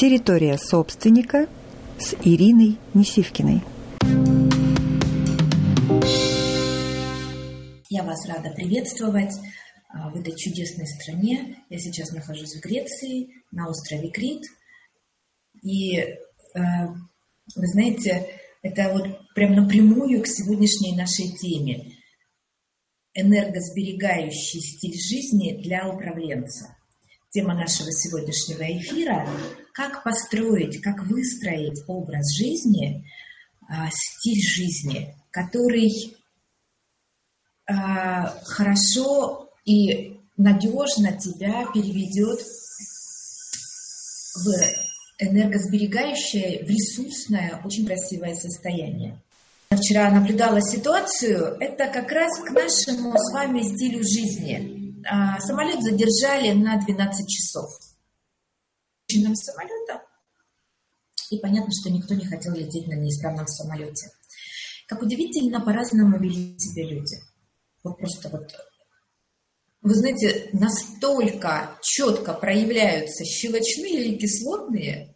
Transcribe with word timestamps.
Территория 0.00 0.56
собственника 0.56 1.46
с 1.98 2.14
Ириной 2.24 2.78
Несивкиной. 2.94 3.60
Я 7.90 8.02
вас 8.04 8.26
рада 8.26 8.50
приветствовать 8.56 9.34
а, 9.90 10.08
в 10.08 10.16
этой 10.16 10.34
чудесной 10.38 10.86
стране. 10.86 11.58
Я 11.68 11.78
сейчас 11.78 12.12
нахожусь 12.12 12.54
в 12.56 12.62
Греции, 12.62 13.28
на 13.50 13.68
острове 13.68 14.08
Крит. 14.08 14.42
И 15.62 15.98
э, 15.98 16.16
вы 16.54 17.66
знаете, 17.66 18.26
это 18.62 18.94
вот 18.94 19.06
прям 19.34 19.54
напрямую 19.54 20.22
к 20.22 20.26
сегодняшней 20.26 20.96
нашей 20.96 21.36
теме. 21.36 21.92
Энергосберегающий 23.12 24.60
стиль 24.62 24.98
жизни 24.98 25.62
для 25.62 25.86
управленца. 25.90 26.74
Тема 27.32 27.52
нашего 27.52 27.92
сегодняшнего 27.92 28.62
эфира– 28.62 29.28
как 29.88 30.02
построить, 30.02 30.80
как 30.80 31.06
выстроить 31.06 31.82
образ 31.86 32.34
жизни, 32.36 33.04
а, 33.68 33.88
стиль 33.90 34.42
жизни, 34.42 35.14
который 35.30 36.16
а, 37.66 38.34
хорошо 38.44 39.48
и 39.64 40.18
надежно 40.36 41.12
тебя 41.12 41.66
переведет 41.72 42.40
в 44.34 44.48
энергосберегающее, 45.18 46.64
в 46.64 46.68
ресурсное, 46.68 47.60
очень 47.64 47.86
красивое 47.86 48.34
состояние. 48.34 49.20
Я 49.70 49.76
вчера 49.76 50.10
наблюдала 50.10 50.60
ситуацию, 50.60 51.56
это 51.60 51.86
как 51.86 52.10
раз 52.10 52.38
к 52.40 52.50
нашему 52.50 53.16
с 53.16 53.32
вами 53.32 53.62
стилю 53.62 54.02
жизни– 54.02 54.78
а, 55.08 55.38
самолет 55.40 55.82
задержали 55.82 56.52
на 56.52 56.76
12 56.76 57.28
часов. 57.28 57.70
Нам 59.18 59.34
самолета. 59.34 60.02
И 61.30 61.38
понятно, 61.38 61.70
что 61.72 61.90
никто 61.90 62.14
не 62.14 62.26
хотел 62.26 62.54
лететь 62.54 62.86
на 62.86 62.94
неисправном 62.94 63.46
самолете. 63.46 64.10
Как 64.86 65.02
удивительно, 65.02 65.60
по-разному 65.60 66.18
вели 66.18 66.58
себя 66.58 66.88
люди. 66.88 67.16
Вот 67.82 67.98
просто 67.98 68.28
вот 68.28 68.52
вы 69.82 69.94
знаете, 69.94 70.50
настолько 70.52 71.78
четко 71.82 72.34
проявляются 72.34 73.24
щелочные 73.24 74.04
или 74.04 74.18
кислотные, 74.18 75.14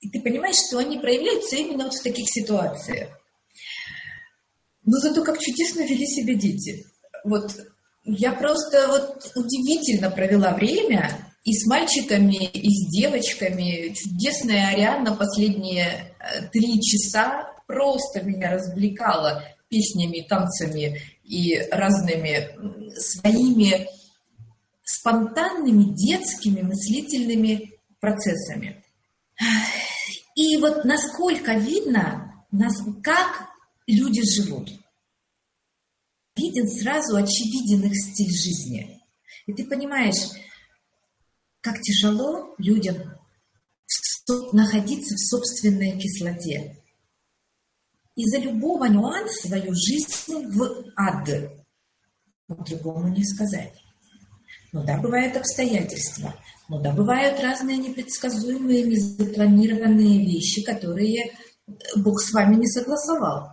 и 0.00 0.08
ты 0.10 0.20
понимаешь, 0.22 0.56
что 0.66 0.78
они 0.78 0.98
проявляются 0.98 1.56
именно 1.56 1.84
вот 1.84 1.94
в 1.94 2.02
таких 2.02 2.26
ситуациях. 2.28 3.10
Но 4.84 4.98
зато 4.98 5.22
как 5.24 5.38
чудесно 5.38 5.80
вели 5.80 6.06
себя 6.06 6.34
дети. 6.34 6.86
Вот 7.24 7.54
я 8.04 8.32
просто 8.32 8.86
вот 8.88 9.32
удивительно 9.34 10.10
провела 10.10 10.54
время 10.54 11.25
и 11.46 11.52
с 11.54 11.64
мальчиками, 11.66 12.44
и 12.44 12.68
с 12.68 12.90
девочками. 12.90 13.94
Чудесная 13.94 14.70
Ариана 14.70 15.14
последние 15.14 16.12
э, 16.18 16.48
три 16.52 16.82
часа 16.82 17.48
просто 17.68 18.22
меня 18.22 18.50
развлекала 18.50 19.44
песнями, 19.68 20.26
танцами 20.28 21.00
и 21.22 21.56
разными 21.70 22.50
своими 22.98 23.88
спонтанными 24.82 25.94
детскими 25.94 26.62
мыслительными 26.62 27.72
процессами. 28.00 28.84
И 30.34 30.56
вот 30.56 30.84
насколько 30.84 31.52
видно, 31.54 32.44
как 33.02 33.48
люди 33.86 34.22
живут 34.22 34.70
виден 36.36 36.68
сразу 36.68 37.16
очевиден 37.16 37.86
их 37.86 37.96
стиль 37.96 38.30
жизни. 38.30 39.00
И 39.46 39.52
ты 39.52 39.64
понимаешь, 39.64 40.28
как 41.66 41.80
тяжело 41.80 42.54
людям 42.58 42.96
находиться 44.52 45.16
в 45.16 45.18
собственной 45.18 45.98
кислоте. 45.98 46.76
Из-за 48.14 48.38
любого 48.38 48.84
нюанса 48.84 49.48
свою 49.48 49.74
жизнь 49.74 50.46
в 50.48 50.84
ад. 50.96 51.28
По-другому 52.46 53.08
не 53.08 53.24
сказать. 53.24 53.72
Ну 54.72 54.84
да, 54.84 54.98
бывают 54.98 55.36
обстоятельства. 55.36 56.36
Ну 56.68 56.80
да, 56.80 56.92
бывают 56.92 57.40
разные 57.40 57.78
непредсказуемые, 57.78 58.84
незапланированные 58.84 60.24
вещи, 60.24 60.62
которые 60.62 61.32
Бог 61.96 62.20
с 62.20 62.32
вами 62.32 62.56
не 62.56 62.66
согласовал. 62.68 63.50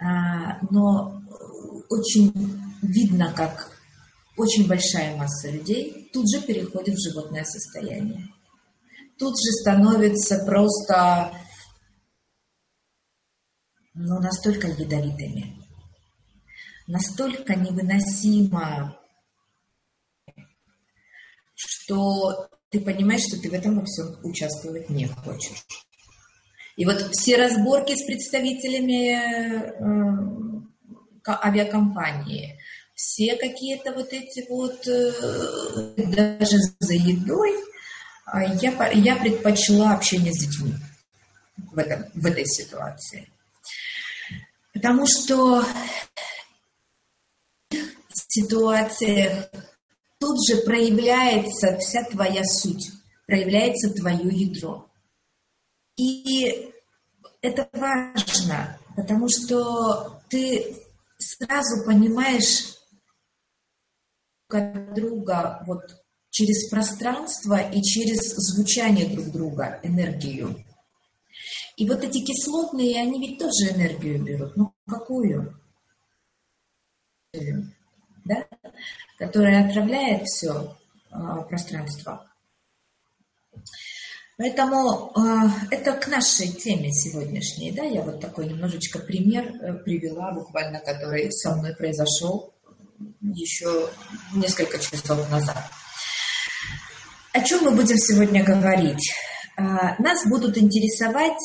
А, 0.00 0.60
но 0.70 1.22
очень 1.88 2.30
видно, 2.82 3.32
как 3.34 3.73
очень 4.36 4.66
большая 4.66 5.16
масса 5.16 5.50
людей 5.50 6.10
тут 6.12 6.30
же 6.30 6.42
переходит 6.42 6.96
в 6.96 7.02
животное 7.02 7.44
состояние. 7.44 8.28
Тут 9.18 9.34
же 9.38 9.50
становится 9.52 10.44
просто 10.44 11.32
ну, 13.94 14.18
настолько 14.18 14.66
ядовитыми, 14.66 15.56
настолько 16.88 17.54
невыносимо, 17.54 18.98
что 21.54 22.48
ты 22.70 22.80
понимаешь, 22.80 23.22
что 23.22 23.40
ты 23.40 23.48
в 23.50 23.54
этом 23.54 23.78
во 23.78 23.84
всем 23.84 24.18
участвовать 24.24 24.90
не 24.90 25.06
хочешь. 25.06 25.64
И 26.76 26.84
вот 26.84 27.00
все 27.12 27.36
разборки 27.36 27.94
с 27.94 28.04
представителями 28.04 29.14
э, 29.14 30.62
авиакомпании, 31.28 32.58
все 32.94 33.36
какие-то 33.36 33.92
вот 33.92 34.12
эти 34.12 34.46
вот, 34.48 34.86
э, 34.86 35.94
даже 35.96 36.58
за 36.78 36.94
едой, 36.94 37.52
а 38.24 38.44
я, 38.44 38.90
я 38.92 39.16
предпочла 39.16 39.94
общение 39.94 40.32
с 40.32 40.38
детьми 40.38 40.74
в, 41.56 41.78
этом, 41.78 42.06
в 42.14 42.24
этой 42.26 42.46
ситуации. 42.46 43.28
Потому 44.72 45.06
что 45.06 45.64
в 47.70 47.76
ситуациях 48.28 49.50
тут 50.18 50.36
же 50.48 50.62
проявляется 50.62 51.76
вся 51.78 52.04
твоя 52.04 52.44
суть, 52.44 52.90
проявляется 53.26 53.90
твое 53.90 54.28
ядро. 54.28 54.88
И 55.96 56.72
это 57.40 57.68
важно, 57.72 58.78
потому 58.96 59.28
что 59.28 60.20
ты 60.28 60.76
сразу 61.18 61.84
понимаешь 61.86 62.73
друга 64.60 65.62
вот 65.66 66.04
через 66.30 66.68
пространство 66.68 67.60
и 67.60 67.80
через 67.82 68.34
звучание 68.36 69.06
друг 69.06 69.30
друга, 69.30 69.78
энергию. 69.82 70.56
И 71.76 71.88
вот 71.88 72.02
эти 72.02 72.24
кислотные, 72.24 73.00
они 73.00 73.20
ведь 73.20 73.38
тоже 73.38 73.72
энергию 73.72 74.22
берут. 74.22 74.56
Ну, 74.56 74.72
какую? 74.86 75.58
Да? 77.32 78.46
Которая 79.18 79.68
отравляет 79.68 80.26
все 80.26 80.76
а, 81.10 81.42
пространство. 81.42 82.26
Поэтому 84.36 85.12
э, 85.16 85.20
это 85.70 85.92
к 85.92 86.08
нашей 86.08 86.48
теме 86.48 86.90
сегодняшней, 86.90 87.70
да, 87.70 87.84
я 87.84 88.02
вот 88.02 88.20
такой 88.20 88.48
немножечко 88.48 88.98
пример 88.98 89.46
э, 89.46 89.74
привела, 89.74 90.32
буквально, 90.32 90.80
который 90.80 91.30
со 91.30 91.54
мной 91.54 91.76
произошел 91.76 92.53
еще 93.20 93.90
несколько 94.34 94.78
часов 94.78 95.30
назад. 95.30 95.70
О 97.32 97.42
чем 97.42 97.64
мы 97.64 97.72
будем 97.72 97.96
сегодня 97.96 98.44
говорить? 98.44 99.12
Э, 99.56 100.00
нас 100.00 100.26
будут 100.26 100.56
интересовать 100.56 101.38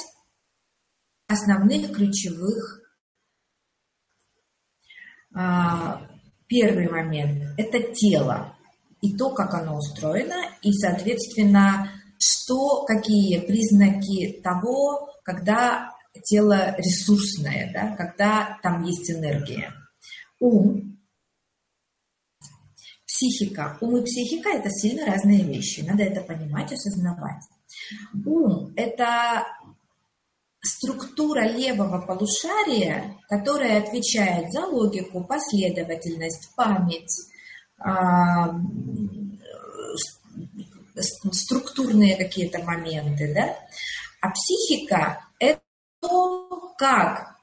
основных 1.28 1.96
ключевых. 1.96 2.82
Э, 5.36 5.98
первый 6.48 6.90
момент– 6.90 7.44
это 7.58 7.80
тело 7.94 8.56
и 9.02 9.16
то, 9.16 9.32
как 9.32 9.54
оно 9.54 9.78
устроено, 9.78 10.52
и, 10.62 10.74
соответственно, 10.74 11.92
что, 12.20 12.84
какие 12.86 13.40
признаки 13.40 14.42
того, 14.44 15.10
когда 15.24 15.92
тело 16.24 16.76
ресурсное, 16.78 17.72
да, 17.74 17.96
когда 17.96 18.60
там 18.62 18.84
есть 18.84 19.10
энергия. 19.10 19.74
Ум, 20.40 20.99
психика. 23.20 23.78
Ум 23.82 23.98
и 23.98 24.06
психика– 24.06 24.50
это 24.54 24.70
сильно 24.70 25.06
разные 25.06 25.44
вещи, 25.44 25.82
надо 25.82 26.04
это 26.04 26.22
понимать, 26.22 26.72
осознавать. 26.72 27.44
Ум– 28.26 28.74
это 28.78 29.46
структура 30.62 31.48
левого 31.48 32.02
полушария, 32.02 33.18
которая 33.28 33.82
отвечает 33.82 34.52
за 34.52 34.66
логику, 34.66 35.24
последовательность, 35.24 36.54
память, 36.56 37.12
структурные 41.32 42.16
какие-то 42.16 42.64
моменты, 42.64 43.34
да? 43.34 43.56
А 44.22 44.32
психика– 44.32 45.26
это 45.40 45.62
то, 46.02 46.74
как 46.78 47.38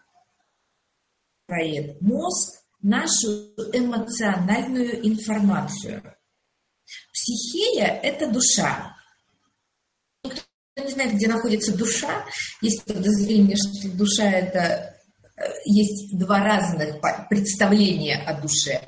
мозг 2.00 2.55
нашу 2.86 3.52
эмоциональную 3.72 5.06
информацию. 5.06 6.02
Психия– 7.12 8.00
это 8.02 8.30
душа. 8.30 8.94
не 10.76 10.90
знает, 10.90 11.14
где 11.14 11.26
находится 11.26 11.76
душа, 11.76 12.24
есть 12.60 12.84
подозрение, 12.84 13.56
что 13.56 13.88
душа 13.96 14.30
это 14.30 14.94
э, 15.36 15.42
есть 15.64 16.16
два 16.16 16.44
разных 16.44 17.00
представления 17.28 18.18
о 18.18 18.40
душе. 18.40 18.80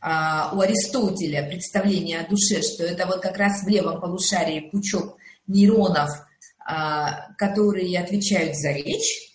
А, 0.00 0.52
у 0.54 0.60
Аристотеля 0.60 1.46
представление 1.46 2.20
о 2.20 2.28
душе, 2.28 2.62
что 2.62 2.84
это 2.84 3.06
вот 3.06 3.20
как 3.20 3.36
раз 3.36 3.62
в 3.62 3.68
левом 3.68 4.00
полушарии 4.00 4.70
пучок 4.70 5.18
нейронов, 5.46 6.08
а, 6.64 7.32
которые 7.36 8.00
отвечают 8.00 8.56
за 8.56 8.70
речь, 8.70 9.31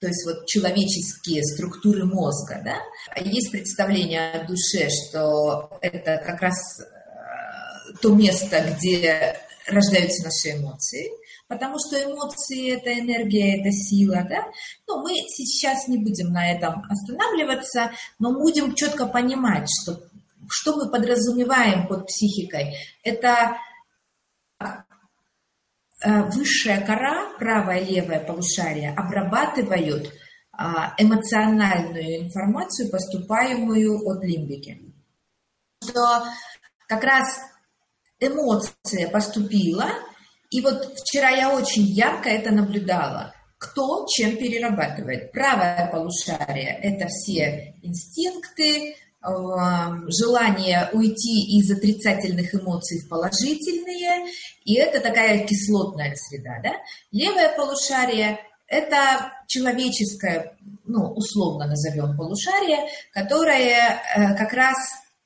то 0.00 0.08
есть 0.08 0.26
вот 0.26 0.46
человеческие 0.46 1.42
структуры 1.42 2.04
мозга, 2.04 2.60
да, 2.62 2.76
есть 3.20 3.50
представление 3.50 4.30
о 4.32 4.46
душе, 4.46 4.88
что 4.90 5.78
это 5.80 6.22
как 6.24 6.42
раз 6.42 6.54
э, 6.80 7.94
то 8.02 8.14
место, 8.14 8.62
где 8.76 9.38
рождаются 9.66 10.24
наши 10.24 10.58
эмоции, 10.58 11.10
потому 11.48 11.76
что 11.78 12.02
эмоции– 12.02 12.72
это 12.76 12.92
энергия, 12.92 13.60
это 13.60 13.70
сила, 13.72 14.26
да. 14.28 14.44
Но 14.86 15.00
мы 15.00 15.14
сейчас 15.28 15.88
не 15.88 15.98
будем 15.98 16.32
на 16.32 16.52
этом 16.52 16.84
останавливаться, 16.90 17.92
но 18.18 18.32
будем 18.32 18.74
четко 18.74 19.06
понимать, 19.06 19.68
что, 19.80 20.00
что 20.48 20.76
мы 20.76 20.90
подразумеваем 20.90 21.86
под 21.88 22.06
психикой. 22.06 22.76
Это 23.02 23.56
высшая 26.06 26.84
кора, 26.84 27.36
правое 27.38 27.80
и 27.80 27.94
левое 27.94 28.20
полушарие, 28.20 28.94
обрабатывают 28.94 30.12
а, 30.52 30.94
эмоциональную 30.98 32.24
информацию, 32.24 32.90
поступаемую 32.90 34.06
от 34.06 34.24
лимбики. 34.24 34.94
Что 35.82 36.24
как 36.88 37.04
раз 37.04 37.40
эмоция 38.20 39.10
поступила, 39.10 39.86
и 40.50 40.60
вот 40.60 40.98
вчера 40.98 41.30
я 41.30 41.54
очень 41.54 41.82
ярко 41.82 42.28
это 42.28 42.52
наблюдала. 42.52 43.34
Кто 43.58 44.06
чем 44.06 44.36
перерабатывает? 44.36 45.32
Правое 45.32 45.90
полушарие– 45.90 46.78
это 46.82 47.06
все 47.08 47.74
инстинкты, 47.82 48.96
желание 49.22 50.88
уйти 50.92 51.58
из 51.58 51.70
отрицательных 51.70 52.54
эмоций 52.54 53.00
в 53.00 53.08
положительные, 53.08 54.30
и 54.64 54.74
это 54.74 55.00
такая 55.00 55.46
кислотная 55.46 56.14
среда. 56.14 56.60
Да? 56.62 56.72
Левое 57.10 57.54
полушарие– 57.56 58.38
это 58.68 59.32
человеческое, 59.48 60.56
ну, 60.84 61.12
условно 61.12 61.66
назовем 61.66 62.16
полушарие, 62.16 62.88
которое 63.12 64.00
э, 64.16 64.36
как 64.36 64.52
раз 64.52 64.76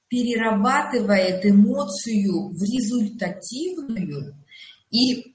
перерабатывает 0.09 1.45
эмоцию 1.47 2.49
в 2.51 2.63
результативную 2.63 4.35
и 4.91 5.35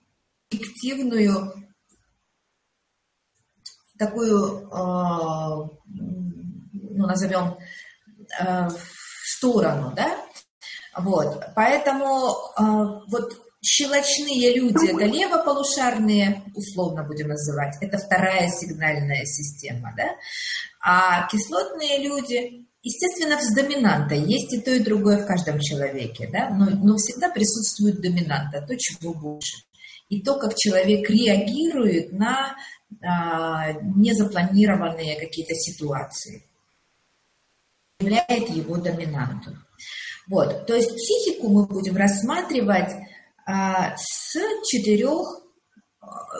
эффективную 0.52 1.54
такую, 3.98 4.68
э, 4.68 5.70
ну, 5.88 7.06
назовем, 7.08 7.58
Э, 8.40 8.68
в 8.70 9.38
сторону, 9.38 9.92
да, 9.96 10.16
вот, 10.98 11.44
поэтому 11.56 12.36
э, 12.58 12.64
вот 13.08 13.34
щелочные 13.64 14.56
люди, 14.56 14.92
это 14.92 15.06
левополушарные, 15.06 16.44
условно 16.54 17.04
будем 17.04 17.30
называть, 17.30 17.76
это 17.82 17.98
вторая 17.98 18.48
сигнальная 18.50 19.26
система, 19.26 19.94
да, 19.98 20.16
а 20.80 21.28
кислотные 21.28 22.04
люди, 22.04 22.68
естественно, 22.84 23.40
с 23.42 23.54
доминантой, 23.56 24.20
есть 24.20 24.54
и 24.54 24.62
то, 24.62 24.72
и 24.72 24.80
другое 24.80 25.24
в 25.24 25.26
каждом 25.26 25.60
человеке, 25.60 26.30
да, 26.32 26.50
но, 26.52 26.70
но 26.70 26.96
всегда 26.98 27.30
присутствует 27.30 28.02
доминанта, 28.02 28.62
то, 28.62 28.78
чего 28.78 29.14
больше. 29.14 29.58
И 30.08 30.22
то, 30.22 30.38
как 30.38 30.56
человек 30.56 31.10
реагирует 31.10 32.12
на 32.14 32.56
а, 33.04 33.74
незапланированные 33.82 35.20
какие-то 35.20 35.56
ситуации 35.56 36.44
являет 38.00 38.50
его 38.50 38.78
доминанту. 38.78 39.58
Вот, 40.28 40.66
то 40.66 40.76
есть 40.76 40.90
психику 40.96 41.50
мы 41.50 41.68
будем 41.68 41.96
рассматривать 41.96 42.92
а, 43.46 43.96
с 43.96 44.36
четырех, 44.66 45.44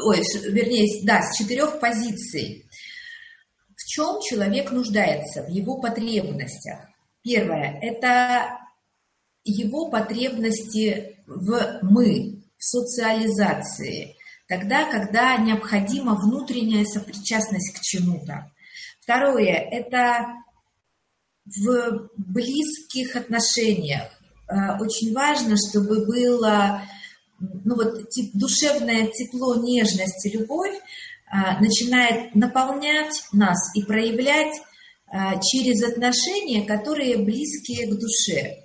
ой, 0.04 0.22
вернее, 0.50 1.06
да, 1.06 1.22
с 1.22 1.38
четырех 1.38 1.80
позиций. 1.80 2.66
В 3.76 3.86
чем 3.86 4.20
человек 4.22 4.72
нуждается, 4.72 5.44
в 5.44 5.50
его 5.50 5.80
потребностях. 5.80 6.80
Первое– 7.22 7.80
это 7.82 8.60
его 9.44 9.90
потребности 9.90 11.20
в 11.28 11.80
«мы», 11.84 12.42
в 12.58 12.64
социализации, 12.64 14.16
тогда, 14.48 14.90
когда 14.90 15.38
необходима 15.38 16.16
внутренняя 16.16 16.86
сопричастность 16.86 17.78
к 17.78 17.82
чему-то. 17.82 18.52
Второе– 19.02 19.54
это 19.72 20.26
в 21.46 22.10
близких 22.18 23.16
отношениях 23.16 24.10
э, 24.48 24.78
очень 24.80 25.14
важно, 25.14 25.56
чтобы 25.58 26.06
было 26.06 26.82
ну 27.40 27.76
вот, 27.76 28.02
душевное 28.34 29.08
тепло, 29.08 29.56
нежность 29.56 30.26
и 30.26 30.38
любовь 30.38 30.76
э, 30.76 31.60
начинает 31.60 32.34
наполнять 32.36 33.24
нас 33.32 33.58
и 33.76 33.84
проявлять 33.84 34.56
э, 35.12 35.40
через 35.42 35.84
отношения, 35.84 36.66
которые 36.66 37.18
близкие 37.18 37.88
к 37.88 38.00
душе 38.00 38.62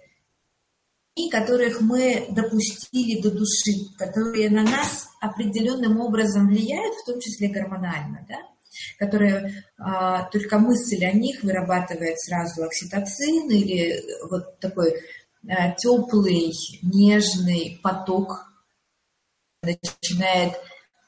и 1.17 1.29
которых 1.29 1.81
мы 1.81 2.27
допустили 2.31 3.21
до 3.21 3.31
души, 3.31 3.93
которые 3.99 4.49
на 4.49 4.63
нас 4.63 5.09
определенным 5.21 6.01
образом 6.01 6.49
влияют, 6.49 6.95
в 6.95 7.07
том 7.07 7.21
числе 7.21 7.49
гормонально, 7.49 8.25
да? 8.29 8.37
Которые 8.99 9.65
а, 9.79 10.25
только 10.31 10.59
мысль 10.59 11.05
о 11.05 11.13
них 11.13 11.43
вырабатывает 11.43 12.19
сразу 12.21 12.65
окситоцин 12.65 13.51
или 13.51 14.03
вот 14.29 14.59
такой 14.61 14.95
а, 15.49 15.73
теплый, 15.73 16.53
нежный 16.83 17.81
поток 17.83 18.47
начинает 19.63 20.55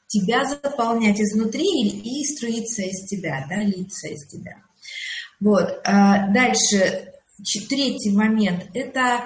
тебя 0.07 0.45
заполнять 0.45 1.19
изнутри 1.19 1.65
и, 1.65 2.21
и 2.21 2.35
струиться 2.35 2.83
из 2.83 3.07
тебя, 3.07 3.45
да, 3.49 3.57
литься 3.57 4.07
из 4.07 4.27
тебя. 4.27 4.57
Вот. 5.39 5.81
А 5.83 6.31
дальше, 6.31 7.13
третий 7.67 8.11
момент– 8.11 8.65
это 8.73 9.21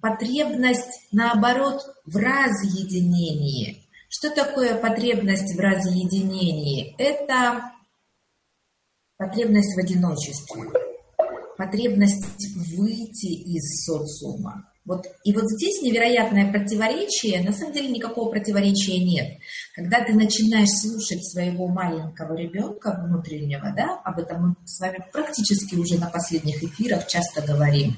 потребность, 0.00 1.08
наоборот, 1.12 1.80
в 2.04 2.16
разъединении. 2.16 3.81
Что 4.14 4.28
такое 4.28 4.74
потребность 4.74 5.56
в 5.56 5.58
разъединении? 5.58 6.94
Это 6.98 7.72
потребность 9.16 9.74
в 9.74 9.78
одиночестве, 9.78 10.64
потребность 11.56 12.26
выйти 12.76 13.32
из 13.32 13.86
социума. 13.86 14.70
Вот, 14.84 15.06
и 15.24 15.32
вот 15.32 15.44
здесь 15.50 15.80
невероятное 15.80 16.52
противоречие, 16.52 17.42
на 17.42 17.52
самом 17.52 17.72
деле 17.72 17.88
никакого 17.88 18.30
противоречия 18.30 18.98
нет. 19.02 19.38
Когда 19.74 20.04
ты 20.04 20.12
начинаешь 20.12 20.68
слушать 20.68 21.24
своего 21.24 21.68
маленького 21.68 22.36
ребенка 22.36 23.00
внутреннего, 23.02 23.72
да, 23.74 23.98
об 24.04 24.18
этом 24.18 24.42
мы 24.42 24.56
с 24.66 24.78
вами 24.78 25.02
практически 25.10 25.74
уже 25.74 25.98
на 25.98 26.10
последних 26.10 26.62
эфирах 26.62 27.06
часто 27.06 27.40
говорим, 27.40 27.96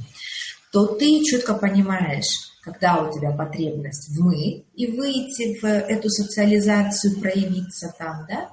то 0.71 0.87
ты 0.87 1.25
четко 1.25 1.55
понимаешь, 1.55 2.54
когда 2.64 3.02
у 3.02 3.12
тебя 3.12 3.33
потребность 3.33 4.09
в 4.09 4.25
«мы» 4.25 4.64
и 4.75 4.87
выйти 4.87 5.59
в 5.61 5.64
эту 5.64 6.09
социализацию, 6.09 7.21
проявиться 7.21 7.94
там, 7.99 8.26
да, 8.28 8.49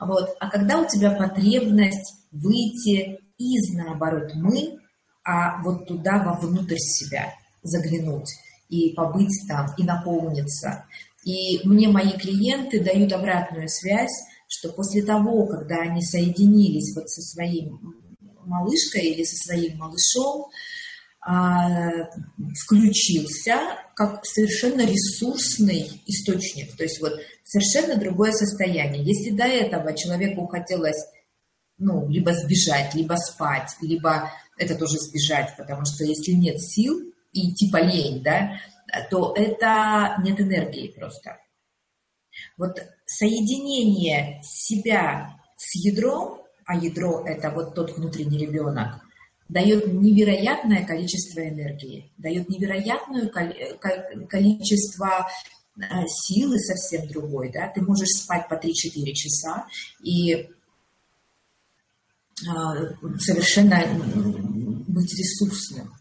вот, 0.00 0.36
а 0.38 0.48
когда 0.50 0.78
у 0.78 0.86
тебя 0.86 1.10
потребность 1.10 2.14
выйти 2.30 3.18
из, 3.38 3.74
наоборот, 3.74 4.32
«мы», 4.34 4.78
а 5.24 5.60
вот 5.62 5.88
туда, 5.88 6.22
вовнутрь 6.22 6.78
себя 6.78 7.34
заглянуть 7.62 8.30
и 8.68 8.94
побыть 8.94 9.42
там, 9.48 9.66
и 9.76 9.82
наполниться. 9.82 10.84
И 11.24 11.66
мне 11.66 11.88
мои 11.88 12.12
клиенты 12.12 12.80
дают 12.80 13.12
обратную 13.12 13.68
связь, 13.68 14.12
что 14.48 14.70
после 14.72 15.02
того, 15.02 15.46
когда 15.46 15.78
они 15.78 16.02
соединились 16.02 16.94
вот 16.94 17.10
со 17.10 17.20
своей 17.20 17.72
малышкой 18.44 19.02
или 19.02 19.24
со 19.24 19.36
своим 19.36 19.78
малышом, 19.78 20.46
включился 21.26 23.56
как 23.96 24.24
совершенно 24.24 24.86
ресурсный 24.86 26.02
источник, 26.06 26.76
то 26.76 26.84
есть 26.84 27.00
вот 27.00 27.14
совершенно 27.42 27.96
другое 27.96 28.32
состояние. 28.32 29.04
Если 29.04 29.36
до 29.36 29.44
этого 29.44 29.96
человеку 29.96 30.46
хотелось 30.46 31.04
ну, 31.78 32.08
либо 32.08 32.32
сбежать, 32.32 32.94
либо 32.94 33.14
спать, 33.14 33.76
либо 33.80 34.30
это 34.58 34.76
тоже 34.76 34.98
сбежать, 34.98 35.54
потому 35.56 35.84
что 35.84 36.04
если 36.04 36.32
нет 36.32 36.60
сил 36.60 37.12
и 37.32 37.52
типа 37.52 37.82
лень, 37.82 38.22
да, 38.22 38.58
то 39.10 39.34
это 39.36 40.16
нет 40.22 40.40
энергии 40.40 40.88
просто. 40.88 41.38
Вот 42.56 42.82
соединение 43.04 44.40
себя 44.42 45.38
с 45.56 45.74
ядром, 45.74 46.40
а 46.66 46.76
ядро 46.76 47.24
это 47.26 47.50
вот 47.50 47.74
тот 47.74 47.96
внутренний 47.96 48.38
ребенок, 48.38 49.02
дает 49.48 49.92
невероятное 49.92 50.84
количество 50.84 51.40
энергии, 51.40 52.10
дает 52.18 52.48
невероятное 52.48 53.28
количество 54.28 55.28
силы 56.06 56.58
совсем 56.58 57.06
другой, 57.08 57.52
да, 57.52 57.68
ты 57.68 57.82
можешь 57.82 58.08
спать 58.08 58.48
по 58.48 58.54
3-4 58.54 58.70
часа 59.12 59.66
и 60.02 60.48
совершенно 63.18 63.82
быть 64.88 65.14
ресурсным, 65.18 65.92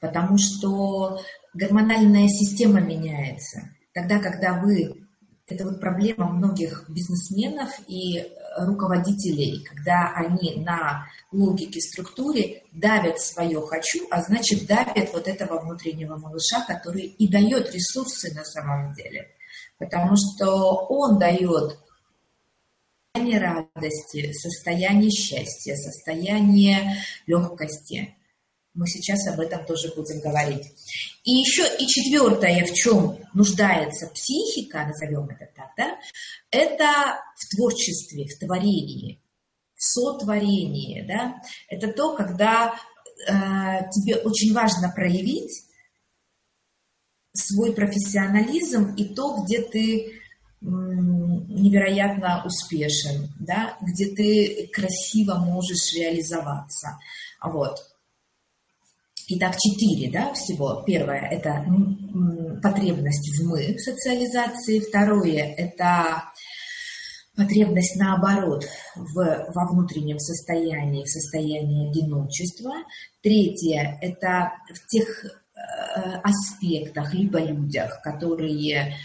потому 0.00 0.36
что 0.36 1.20
гормональная 1.54 2.28
система 2.28 2.80
меняется. 2.80 3.70
Тогда, 3.92 4.18
когда 4.20 4.60
вы 4.60 5.06
это 5.50 5.64
вот 5.64 5.80
проблема 5.80 6.28
многих 6.28 6.88
бизнесменов 6.88 7.70
и 7.86 8.32
руководителей, 8.56 9.64
когда 9.64 10.12
они 10.14 10.62
на 10.64 11.06
логике, 11.32 11.80
структуре 11.80 12.62
давят 12.72 13.20
свое 13.20 13.60
«хочу», 13.66 14.06
а 14.10 14.22
значит 14.22 14.66
давят 14.66 15.12
вот 15.12 15.28
этого 15.28 15.60
внутреннего 15.60 16.16
малыша, 16.16 16.64
который 16.66 17.02
и 17.02 17.28
дает 17.28 17.72
ресурсы 17.74 18.34
на 18.34 18.44
самом 18.44 18.92
деле. 18.94 19.28
Потому 19.78 20.14
что 20.16 20.86
он 20.88 21.18
дает 21.18 21.78
состояние 23.12 23.40
радости, 23.40 24.32
состояние 24.32 25.10
счастья, 25.10 25.74
состояние 25.74 27.02
легкости. 27.26 28.14
Мы 28.74 28.86
сейчас 28.86 29.26
об 29.26 29.40
этом 29.40 29.64
тоже 29.66 29.92
будем 29.96 30.20
говорить. 30.20 30.66
И 31.24 31.32
еще 31.32 31.64
и 31.78 31.86
четвертое, 31.86 32.64
в 32.64 32.72
чем 32.72 33.18
нуждается 33.34 34.06
психика, 34.08 34.86
назовем 34.86 35.28
это 35.28 35.48
так, 35.56 35.70
да, 35.76 35.98
это 36.50 37.20
в 37.36 37.56
творчестве, 37.56 38.26
в 38.26 38.38
творении, 38.38 39.20
в 39.74 39.82
сотворении, 39.82 41.02
да. 41.02 41.42
Это 41.68 41.92
то, 41.92 42.14
когда 42.14 42.74
э, 43.26 43.32
тебе 43.90 44.16
очень 44.16 44.54
важно 44.54 44.92
проявить 44.94 45.64
свой 47.32 47.72
профессионализм 47.72 48.94
и 48.94 49.14
то, 49.14 49.42
где 49.42 49.62
ты 49.62 50.20
невероятно 50.60 52.42
успешен, 52.44 53.30
да, 53.40 53.78
где 53.80 54.14
ты 54.14 54.68
красиво 54.72 55.36
можешь 55.36 55.94
реализоваться. 55.94 56.98
Вот. 57.42 57.78
Итак, 59.32 59.56
четыре 59.58 60.10
да, 60.10 60.34
всего. 60.34 60.82
Первое– 60.84 61.28
это 61.30 61.64
потребность 62.60 63.30
в 63.38 63.46
«мы» 63.46 63.76
в 63.76 63.80
социализации. 63.80 64.80
Второе– 64.80 65.54
это 65.56 66.24
потребность, 67.36 67.94
наоборот, 67.94 68.64
в, 68.96 69.14
во 69.54 69.68
внутреннем 69.70 70.18
состоянии, 70.18 71.04
в 71.04 71.08
состоянии 71.08 71.90
одиночества. 71.90 72.72
Третье– 73.22 74.00
это 74.02 74.50
в 74.74 74.86
тех 74.88 75.24
э, 75.24 75.30
аспектах, 76.24 77.14
либо 77.14 77.38
людях, 77.38 78.00
которые 78.02 78.96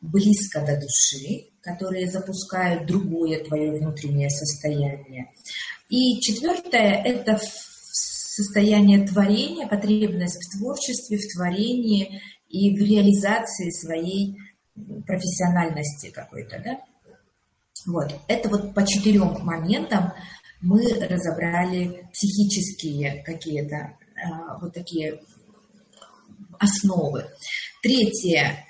близко 0.00 0.60
до 0.60 0.80
души, 0.80 1.50
которые 1.60 2.10
запускают 2.10 2.86
другое 2.86 3.44
твое 3.44 3.72
внутреннее 3.72 4.30
состояние. 4.30 5.32
И 5.90 6.18
четвертое– 6.20 7.02
это 7.04 7.38
состояние 8.36 9.06
творения, 9.06 9.66
потребность 9.66 10.36
в 10.36 10.58
творчестве, 10.58 11.16
в 11.16 11.32
творении 11.34 12.20
и 12.48 12.76
в 12.76 12.78
реализации 12.78 13.70
своей 13.70 14.36
профессиональности 15.06 16.10
какой-то, 16.10 16.60
да? 16.62 16.80
Вот, 17.86 18.14
это 18.28 18.48
вот 18.50 18.74
по 18.74 18.86
четырем 18.86 19.42
моментам 19.42 20.12
мы 20.60 20.82
разобрали 21.00 22.08
психические 22.12 23.22
какие-то 23.22 23.96
а, 24.22 24.58
вот 24.58 24.74
такие 24.74 25.20
основы. 26.58 27.24
Третье, 27.82 28.66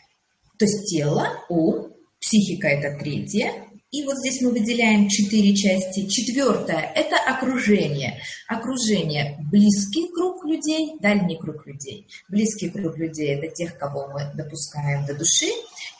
то 0.58 0.64
есть 0.64 0.84
тело, 0.84 1.28
ум, 1.48 1.92
психика 2.20 2.68
это 2.68 2.98
третье, 2.98 3.65
и 3.96 4.04
вот 4.04 4.18
здесь 4.18 4.42
мы 4.42 4.50
выделяем 4.50 5.08
четыре 5.08 5.56
части. 5.56 6.06
Четвертое– 6.06 6.92
это 6.94 7.16
окружение. 7.16 8.20
Окружение– 8.46 9.38
близкий 9.50 10.08
круг 10.12 10.44
людей, 10.44 10.98
дальний 11.00 11.38
круг 11.38 11.66
людей. 11.66 12.06
Близкий 12.28 12.68
круг 12.68 12.98
людей– 12.98 13.34
это 13.38 13.54
тех, 13.54 13.78
кого 13.78 14.08
мы 14.08 14.30
допускаем 14.34 15.06
до 15.06 15.14
души. 15.14 15.50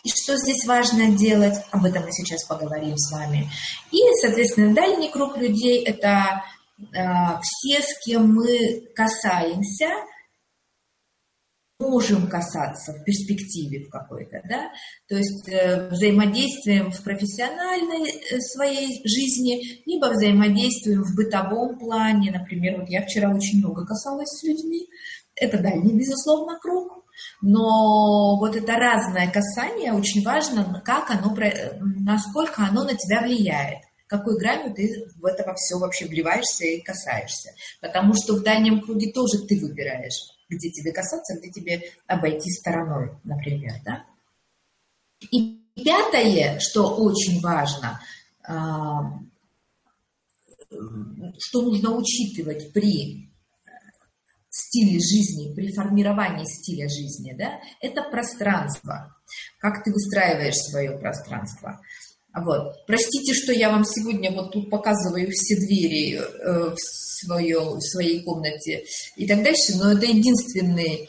И 0.04 0.10
что 0.10 0.36
здесь 0.36 0.66
важно 0.66 1.16
делать, 1.16 1.54
об 1.70 1.86
этом 1.86 2.02
мы 2.02 2.12
сейчас 2.12 2.44
поговорим 2.44 2.98
с 2.98 3.10
вами. 3.10 3.48
И, 3.90 3.98
соответственно, 4.20 4.74
дальний 4.74 5.10
круг 5.10 5.38
людей– 5.38 5.82
это 5.84 6.42
э, 6.78 7.02
все, 7.40 7.80
с 7.80 8.04
кем 8.04 8.34
мы 8.34 8.82
касаемся– 8.94 9.88
можем 11.78 12.28
касаться 12.28 12.92
в 12.92 13.04
перспективе 13.04 13.84
в 13.84 13.90
какой-то, 13.90 14.40
да, 14.48 14.70
то 15.08 15.16
есть 15.16 15.48
э, 15.48 15.88
взаимодействуем 15.90 16.90
в 16.90 17.02
профессиональной 17.02 18.10
э, 18.10 18.40
своей 18.40 19.02
жизни, 19.06 19.82
либо 19.86 20.06
взаимодействуем 20.06 21.02
в 21.02 21.14
бытовом 21.14 21.78
плане, 21.78 22.32
например, 22.32 22.80
вот 22.80 22.88
я 22.88 23.02
вчера 23.02 23.34
очень 23.34 23.58
много 23.58 23.84
касалась 23.84 24.28
с 24.28 24.42
людьми, 24.44 24.86
это 25.34 25.58
дальний, 25.58 25.92
безусловно, 25.92 26.58
круг, 26.58 27.04
но 27.42 28.38
вот 28.38 28.56
это 28.56 28.72
разное 28.72 29.30
касание 29.30 29.92
очень 29.92 30.24
важно, 30.24 30.82
как 30.84 31.10
оно, 31.10 31.36
насколько 32.00 32.62
оно 32.62 32.84
на 32.84 32.94
тебя 32.94 33.22
влияет 33.22 33.78
какой 34.08 34.38
гранью 34.38 34.72
ты 34.72 34.88
в 35.20 35.24
это 35.24 35.52
все 35.54 35.80
вообще 35.80 36.06
вливаешься 36.06 36.64
и 36.64 36.80
касаешься. 36.80 37.50
Потому 37.80 38.14
что 38.14 38.36
в 38.36 38.44
дальнем 38.44 38.80
круге 38.80 39.10
тоже 39.10 39.44
ты 39.48 39.58
выбираешь 39.58 40.35
где 40.48 40.70
тебе 40.70 40.92
касаться, 40.92 41.38
где 41.38 41.50
тебе 41.50 41.82
обойти 42.06 42.50
стороной, 42.50 43.10
например, 43.24 43.74
да. 43.84 44.04
И 45.30 45.60
пятое, 45.74 46.58
что 46.60 46.96
очень 46.96 47.40
важно, 47.40 48.00
а, 48.46 49.18
что 51.38 51.62
нужно 51.62 51.96
учитывать 51.96 52.72
при 52.72 53.30
стиле 54.50 54.98
жизни, 54.98 55.54
при 55.54 55.72
формировании 55.72 56.44
стиля 56.44 56.88
жизни, 56.88 57.34
да, 57.36 57.60
это 57.80 58.02
пространство. 58.10 59.14
Как 59.58 59.84
ты 59.84 59.92
выстраиваешь 59.92 60.54
свое 60.54 60.96
пространство. 60.98 61.80
Вот. 62.36 62.84
Простите, 62.86 63.32
что 63.32 63.52
я 63.52 63.70
вам 63.70 63.84
сегодня 63.84 64.30
вот 64.30 64.52
тут 64.52 64.68
показываю 64.68 65.30
все 65.30 65.56
двери 65.56 66.16
э, 66.16 66.70
в, 66.70 66.76
свое, 66.78 67.60
в 67.60 67.80
своей 67.80 68.22
комнате 68.22 68.84
и 69.16 69.26
так 69.26 69.42
дальше, 69.42 69.76
но 69.76 69.92
это 69.92 70.04
единственный 70.04 71.08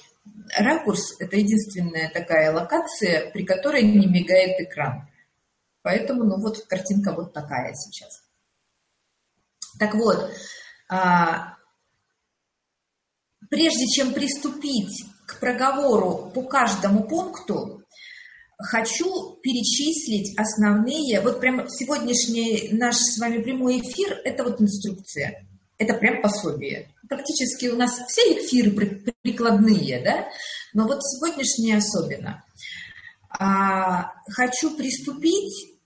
ракурс, 0.58 1.20
это 1.20 1.36
единственная 1.36 2.10
такая 2.14 2.54
локация, 2.54 3.30
при 3.32 3.44
которой 3.44 3.84
не 3.84 4.08
мигает 4.08 4.60
экран. 4.62 5.10
Поэтому, 5.82 6.24
ну 6.24 6.40
вот 6.40 6.66
картинка 6.68 7.12
вот 7.12 7.34
такая 7.34 7.74
сейчас. 7.74 8.24
Так 9.78 9.96
вот, 9.96 10.32
а, 10.90 11.56
прежде 13.50 13.86
чем 13.88 14.14
приступить 14.14 15.06
к 15.26 15.42
проговору 15.42 16.32
по 16.34 16.44
каждому 16.44 17.04
пункту, 17.04 17.84
хочу 18.58 19.36
перечислить 19.42 20.38
основные, 20.38 21.22
вот 21.22 21.40
прям 21.40 21.70
сегодняшний 21.70 22.70
наш 22.72 22.96
с 22.96 23.20
вами 23.20 23.42
прямой 23.42 23.80
эфир, 23.80 24.20
это 24.24 24.44
вот 24.44 24.62
инструкция, 24.62 25.48
это 25.78 25.94
прям 25.94 26.22
пособие. 26.22 26.90
Практически 27.08 27.68
у 27.68 27.76
нас 27.76 28.00
все 28.08 28.22
эфиры 28.34 28.72
прикладные, 29.22 30.02
да, 30.04 30.28
но 30.74 30.88
вот 30.88 31.04
сегодняшний 31.04 31.74
особенно. 31.74 32.44
А, 33.30 34.14
хочу 34.30 34.76
приступить 34.76 35.78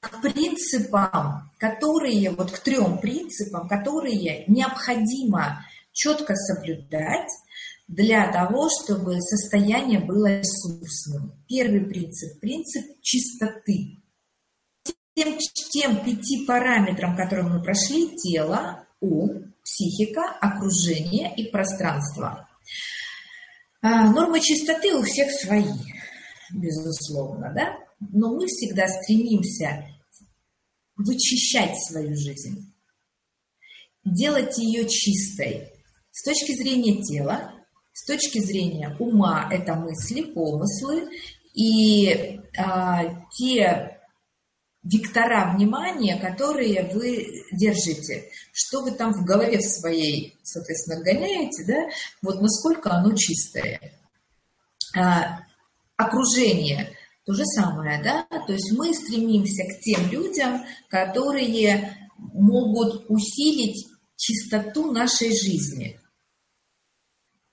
к 0.00 0.20
принципам, 0.20 1.50
которые, 1.58 2.30
вот 2.30 2.50
к 2.50 2.58
трем 2.58 2.98
принципам, 2.98 3.68
которые 3.68 4.44
необходимо 4.46 5.64
четко 5.92 6.34
соблюдать 6.34 7.28
для 7.92 8.32
того, 8.32 8.70
чтобы 8.70 9.20
состояние 9.20 10.00
было 10.00 10.38
ресурсным. 10.40 11.34
Первый 11.46 11.82
принцип– 11.82 12.38
принцип 12.40 12.84
чистоты. 13.02 14.02
Тем, 15.14 15.36
тем 15.70 16.02
пяти 16.02 16.46
параметрам, 16.46 17.14
которые 17.14 17.46
мы 17.46 17.62
прошли– 17.62 18.16
тело, 18.16 18.86
ум, 19.00 19.52
психика, 19.62 20.22
окружение 20.40 21.34
и 21.36 21.50
пространство. 21.50 22.48
А, 23.82 24.10
нормы 24.10 24.40
чистоты 24.40 24.96
у 24.96 25.02
всех 25.02 25.30
свои, 25.30 25.74
безусловно, 26.50 27.52
да? 27.54 27.76
Но 28.00 28.34
мы 28.34 28.46
всегда 28.46 28.88
стремимся 28.88 29.86
вычищать 30.96 31.76
свою 31.84 32.16
жизнь, 32.16 32.74
делать 34.02 34.56
ее 34.56 34.88
чистой 34.88 35.68
с 36.10 36.24
точки 36.24 36.52
зрения 36.56 37.02
тела, 37.02 37.52
с 37.92 38.06
точки 38.06 38.38
зрения 38.38 38.96
ума 38.98 39.48
это 39.50 39.74
мысли, 39.74 40.22
помыслы 40.22 41.08
и 41.54 42.40
а, 42.56 43.26
те 43.32 43.98
вектора 44.82 45.54
внимания, 45.54 46.18
которые 46.18 46.90
вы 46.92 47.44
держите, 47.52 48.30
что 48.52 48.82
вы 48.82 48.92
там 48.92 49.12
в 49.12 49.24
голове 49.24 49.60
своей, 49.60 50.38
соответственно, 50.42 51.04
гоняете, 51.04 51.64
да, 51.66 51.88
вот 52.22 52.40
насколько 52.40 52.90
оно 52.90 53.14
чистое. 53.14 53.80
А, 54.96 55.40
окружение. 55.96 56.96
То 57.24 57.34
же 57.34 57.44
самое, 57.44 58.02
да? 58.02 58.26
То 58.46 58.52
есть 58.52 58.72
мы 58.72 58.92
стремимся 58.92 59.62
к 59.64 59.80
тем 59.80 60.10
людям, 60.10 60.64
которые 60.88 61.96
могут 62.18 63.04
усилить 63.08 63.86
чистоту 64.16 64.90
нашей 64.90 65.30
жизни, 65.30 66.00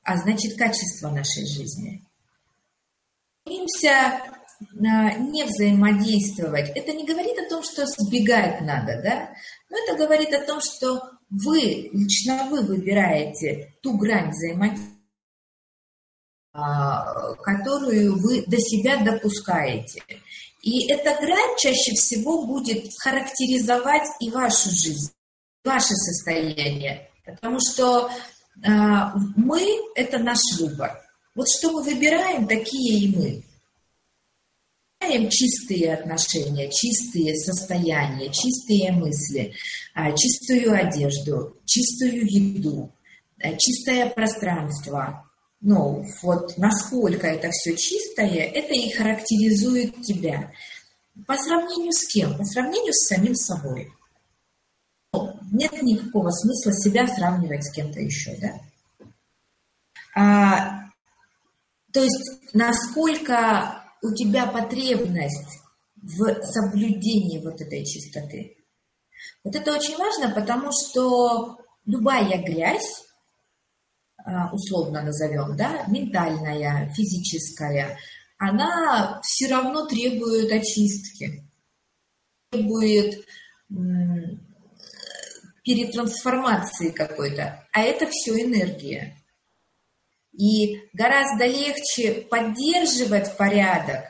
а 0.09 0.17
значит 0.17 0.57
качество 0.57 1.09
нашей 1.11 1.45
жизни. 1.45 2.03
Стремимся 3.41 3.91
а, 3.91 5.13
не 5.13 5.43
взаимодействовать. 5.43 6.69
Это 6.69 6.93
не 6.93 7.05
говорит 7.05 7.37
о 7.37 7.47
том, 7.47 7.61
что 7.61 7.85
сбегать 7.85 8.59
надо, 8.61 8.99
да? 9.03 9.29
Но 9.69 9.77
это 9.77 9.95
говорит 10.03 10.33
о 10.33 10.43
том, 10.43 10.61
что 10.61 10.99
вы, 11.29 11.91
лично 11.93 12.47
вы 12.49 12.61
выбираете 12.61 13.75
ту 13.83 13.99
грань 13.99 14.31
взаимодействия, 14.31 14.97
а, 16.53 17.35
которую 17.35 18.19
вы 18.19 18.43
до 18.47 18.57
себя 18.57 18.97
допускаете. 19.03 20.01
И 20.63 20.91
эта 20.91 21.21
грань 21.21 21.55
чаще 21.59 21.93
всего 21.93 22.47
будет 22.47 22.89
характеризовать 22.97 24.07
и 24.19 24.31
вашу 24.31 24.71
жизнь, 24.71 25.13
ваше 25.63 25.93
состояние. 25.93 27.11
Потому 27.23 27.59
что 27.59 28.09
мы– 28.63 29.61
это 29.95 30.19
наш 30.19 30.39
выбор. 30.59 30.91
Вот 31.35 31.47
что 31.49 31.71
мы 31.71 31.83
выбираем, 31.83 32.47
такие 32.47 32.99
и 32.99 33.15
мы. 33.15 33.43
Выбираем 34.99 35.29
чистые 35.29 35.93
отношения, 35.93 36.69
чистые 36.69 37.35
состояния, 37.35 38.29
чистые 38.31 38.91
мысли, 38.91 39.53
э, 39.95 40.15
чистую 40.15 40.73
одежду, 40.73 41.57
чистую 41.65 42.25
еду, 42.25 42.91
э, 43.39 43.55
чистое 43.57 44.09
пространство, 44.09 45.29
ну, 45.61 46.05
вот 46.21 46.57
насколько 46.57 47.27
это 47.27 47.49
все 47.51 47.75
чистое, 47.75 48.45
это 48.45 48.73
и 48.73 48.91
характеризует 48.91 50.01
тебя. 50.01 50.51
По 51.27 51.35
сравнению 51.37 51.91
с 51.91 52.07
кем? 52.07 52.37
По 52.37 52.45
сравнению 52.45 52.93
с 52.93 53.07
самим 53.07 53.35
собой. 53.35 53.91
Нет 55.51 55.81
никакого 55.81 56.29
смысла 56.31 56.73
себя 56.73 57.07
сравнивать 57.07 57.65
с 57.65 57.71
кем-то 57.71 57.99
еще, 57.99 58.35
да? 58.37 58.59
А, 60.15 60.89
то 61.91 62.01
есть, 62.01 62.53
насколько 62.53 63.83
у 64.01 64.13
тебя 64.13 64.47
потребность 64.47 65.59
в 65.95 66.41
соблюдении 66.43 67.43
вот 67.43 67.61
этой 67.61 67.85
чистоты. 67.85 68.57
Вот 69.43 69.55
это 69.55 69.73
очень 69.73 69.97
важно, 69.97 70.33
потому 70.33 70.69
что 70.71 71.59
любая 71.85 72.41
грязь, 72.43 73.05
а, 74.23 74.53
условно 74.53 75.01
назовем, 75.01 75.55
да, 75.57 75.83
ментальная, 75.87 76.89
физическая, 76.93 77.97
она 78.37 79.19
все 79.23 79.53
равно 79.53 79.85
требует 79.85 80.51
очистки, 80.51 81.43
требует 82.49 83.25
перетрансформации 85.69 86.89
какой-то, 86.89 87.63
а 87.71 87.81
это 87.81 88.07
все 88.07 88.43
энергия. 88.43 89.15
И 90.33 90.81
гораздо 90.93 91.45
легче 91.45 92.25
поддерживать 92.27 93.37
порядок, 93.37 94.05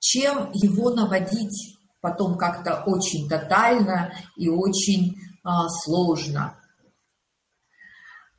чем 0.00 0.50
его 0.52 0.90
наводить 0.90 1.78
потом 2.00 2.36
как-то 2.36 2.82
очень 2.86 3.28
тотально 3.28 4.12
и 4.36 4.48
очень 4.48 5.14
а, 5.44 5.68
сложно. 5.68 6.58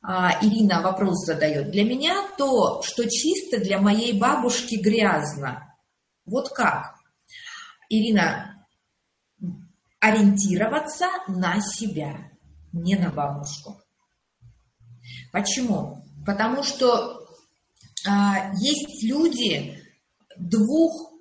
А, 0.01 0.38
Ирина 0.41 0.81
вопрос 0.81 1.25
задает. 1.25 1.71
Для 1.71 1.85
меня 1.85 2.27
то, 2.38 2.81
что 2.81 3.09
чисто, 3.09 3.59
для 3.59 3.79
моей 3.79 4.11
бабушки 4.11 4.75
грязно. 4.75 5.73
Вот 6.25 6.49
как? 6.49 6.95
Ирина, 7.89 8.48
ориентироваться 9.99 11.07
на 11.27 11.62
себя, 11.62 12.31
не 12.71 12.95
на 12.95 13.09
бабушку. 13.09 13.81
Почему? 15.31 16.03
Потому 16.25 16.63
что 16.63 17.27
а, 18.07 18.51
есть 18.55 19.03
люди 19.03 19.83
двух 20.38 21.13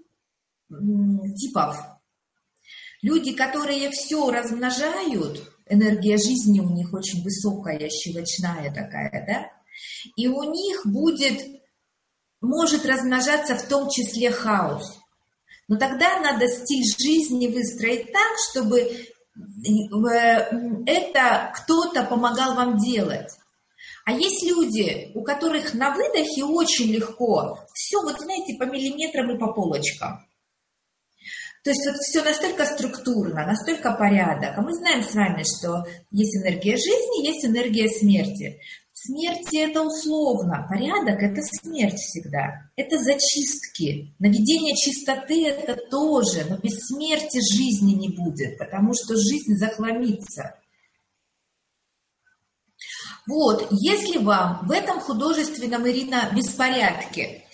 типов. 1.36 1.76
Люди, 3.02 3.32
которые 3.32 3.90
все 3.90 4.30
размножают, 4.30 5.48
энергия 5.68 6.16
жизни 6.16 6.60
у 6.60 6.70
них 6.70 6.92
очень 6.92 7.22
высокая, 7.22 7.88
щелочная 7.88 8.72
такая, 8.74 9.24
да, 9.26 9.58
и 10.16 10.26
у 10.26 10.42
них 10.42 10.84
будет, 10.84 11.62
может 12.40 12.84
размножаться 12.84 13.54
в 13.54 13.68
том 13.68 13.88
числе 13.88 14.30
хаос. 14.30 14.98
Но 15.68 15.76
тогда 15.76 16.18
надо 16.20 16.48
стиль 16.48 16.84
жизни 16.84 17.46
выстроить 17.46 18.10
так, 18.10 18.32
чтобы 18.50 18.80
э, 18.80 18.96
это 20.86 21.52
кто-то 21.54 22.04
помогал 22.04 22.54
вам 22.54 22.78
делать. 22.78 23.30
А 24.06 24.12
есть 24.12 24.42
люди, 24.42 25.12
у 25.14 25.22
которых 25.22 25.74
на 25.74 25.94
выдохе 25.94 26.42
очень 26.44 26.90
легко, 26.90 27.58
все, 27.74 28.00
вот 28.00 28.18
знаете, 28.18 28.56
по 28.58 28.64
миллиметрам 28.64 29.30
и 29.30 29.38
по 29.38 29.52
полочкам. 29.52 30.26
То 31.62 31.70
есть 31.70 31.86
вот 31.86 31.96
все 31.96 32.22
настолько 32.22 32.64
структурно, 32.64 33.44
настолько 33.44 33.92
порядок. 33.92 34.56
А 34.56 34.62
мы 34.62 34.72
знаем 34.72 35.02
с 35.02 35.14
вами, 35.14 35.42
что 35.42 35.84
есть 36.10 36.34
энергия 36.36 36.76
жизни, 36.76 37.26
есть 37.26 37.44
энергия 37.44 37.88
смерти. 37.88 38.58
Смерть 39.00 39.54
это 39.54 39.82
условно, 39.82 40.66
порядок 40.68 41.22
это 41.22 41.40
смерть 41.40 42.00
всегда. 42.00 42.68
Это 42.74 42.98
зачистки. 42.98 44.12
Наведение 44.18 44.74
чистоты 44.74 45.46
это 45.46 45.76
тоже, 45.88 46.44
но 46.50 46.56
без 46.56 46.80
смерти 46.80 47.38
жизни 47.38 47.92
не 47.92 48.08
будет, 48.08 48.58
потому 48.58 48.94
что 48.94 49.14
жизнь 49.14 49.54
захламится. 49.54 50.56
Вот, 53.28 53.68
если 53.70 54.18
вам 54.18 54.66
в 54.66 54.72
этом 54.72 54.98
художественном, 54.98 55.88
Ирина, 55.88 56.32
беспорядке 56.34 57.44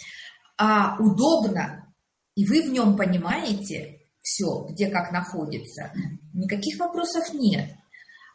а, 0.56 0.96
удобно, 0.98 1.92
и 2.36 2.46
вы 2.46 2.62
в 2.62 2.72
нем 2.72 2.96
понимаете 2.96 4.00
все, 4.22 4.66
где 4.70 4.86
как 4.86 5.12
находится, 5.12 5.92
никаких 6.32 6.78
вопросов 6.78 7.34
нет. 7.34 7.68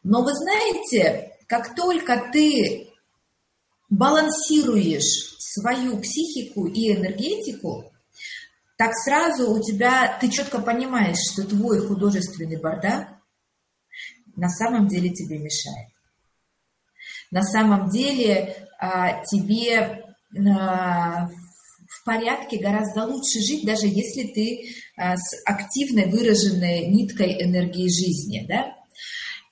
Но 0.03 0.21
вы 0.21 0.31
знаете, 0.35 1.35
как 1.47 1.73
только 1.73 2.29
ты 2.31 2.88
балансируешь 3.89 5.35
свою 5.39 5.99
психику 5.99 6.67
и 6.67 6.93
энергетику, 6.93 7.91
так 8.77 8.93
сразу 8.93 9.51
у 9.51 9.61
тебя, 9.61 10.17
ты 10.21 10.29
четко 10.29 10.59
понимаешь, 10.59 11.17
что 11.33 11.45
твой 11.45 11.85
художественный 11.85 12.61
бардак 12.61 13.09
на 14.35 14.47
самом 14.47 14.87
деле 14.87 15.09
тебе 15.09 15.37
мешает. 15.37 15.89
На 17.31 17.43
самом 17.43 17.89
деле 17.89 18.67
а, 18.79 19.23
тебе 19.25 20.05
а, 20.47 21.27
в 21.27 22.05
порядке 22.05 22.57
гораздо 22.57 23.05
лучше 23.05 23.39
жить, 23.39 23.65
даже 23.65 23.85
если 23.87 24.31
ты 24.31 24.75
а, 24.95 25.17
с 25.17 25.35
активной 25.45 26.05
выраженной 26.05 26.87
ниткой 26.87 27.43
энергии 27.43 27.89
жизни. 27.89 28.45
Да? 28.47 28.75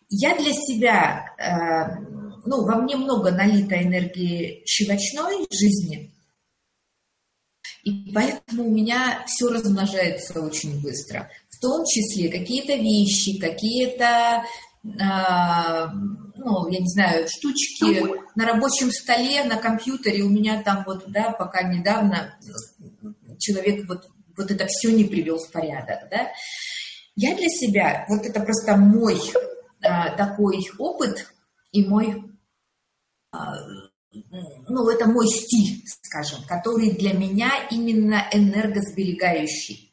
Я 0.10 0.38
для 0.38 0.54
себя, 0.54 1.26
ну, 2.48 2.66
во 2.66 2.78
мне 2.78 2.96
много 2.96 3.32
налито 3.32 3.82
энергии 3.82 4.64
щелочной 4.66 5.48
жизни, 5.52 6.12
и 7.84 8.12
поэтому 8.14 8.68
у 8.68 8.72
меня 8.72 9.24
все 9.28 9.50
размножается 9.50 10.42
очень 10.42 10.82
быстро. 10.82 11.30
В 11.50 11.60
том 11.60 11.86
числе 11.86 12.30
какие-то 12.30 12.76
вещи, 12.76 13.40
какие-то 13.40 14.44
а, 15.00 15.92
ну, 16.36 16.68
я 16.70 16.80
не 16.80 16.88
знаю, 16.88 17.28
штучки 17.28 18.04
на 18.36 18.46
рабочем 18.46 18.92
столе, 18.92 19.44
на 19.44 19.58
компьютере. 19.58 20.24
У 20.24 20.30
меня 20.30 20.62
там 20.64 20.84
вот, 20.86 21.06
да, 21.08 21.32
пока 21.32 21.64
недавно 21.64 22.38
человек 23.40 23.88
вот, 23.88 24.10
вот 24.36 24.52
это 24.52 24.66
все 24.68 24.92
не 24.92 25.04
привел 25.04 25.38
в 25.40 25.52
порядок, 25.52 26.10
да. 26.10 26.32
Я 27.16 27.36
для 27.36 27.50
себя, 27.50 28.06
вот 28.10 28.26
это 28.26 28.40
просто 28.42 28.78
мой 28.78 29.20
а, 29.82 30.16
такой 30.16 30.60
опыт 30.78 31.34
и 31.72 31.86
мой, 31.86 32.24
ну, 34.67 34.89
это 34.89 35.06
мой 35.08 35.28
стиль, 35.28 35.84
скажем, 36.04 36.43
который 36.47 36.91
для 36.91 37.13
меня 37.13 37.52
именно 37.69 38.28
энергосберегающий. 38.32 39.91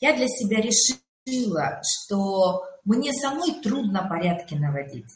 Я 0.00 0.14
для 0.16 0.28
себя 0.28 0.58
решила, 0.60 1.80
что 1.82 2.62
мне 2.84 3.12
самой 3.12 3.60
трудно 3.62 4.06
порядки 4.08 4.54
наводить. 4.54 5.06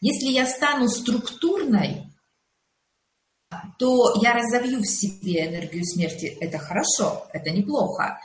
Если 0.00 0.26
я 0.26 0.46
стану 0.46 0.88
структурной, 0.88 2.04
то 3.78 4.14
я 4.20 4.32
разовью 4.34 4.80
в 4.80 4.86
себе 4.86 5.48
энергию 5.48 5.84
смерти. 5.84 6.36
Это 6.40 6.58
хорошо, 6.58 7.26
это 7.32 7.50
неплохо. 7.50 8.18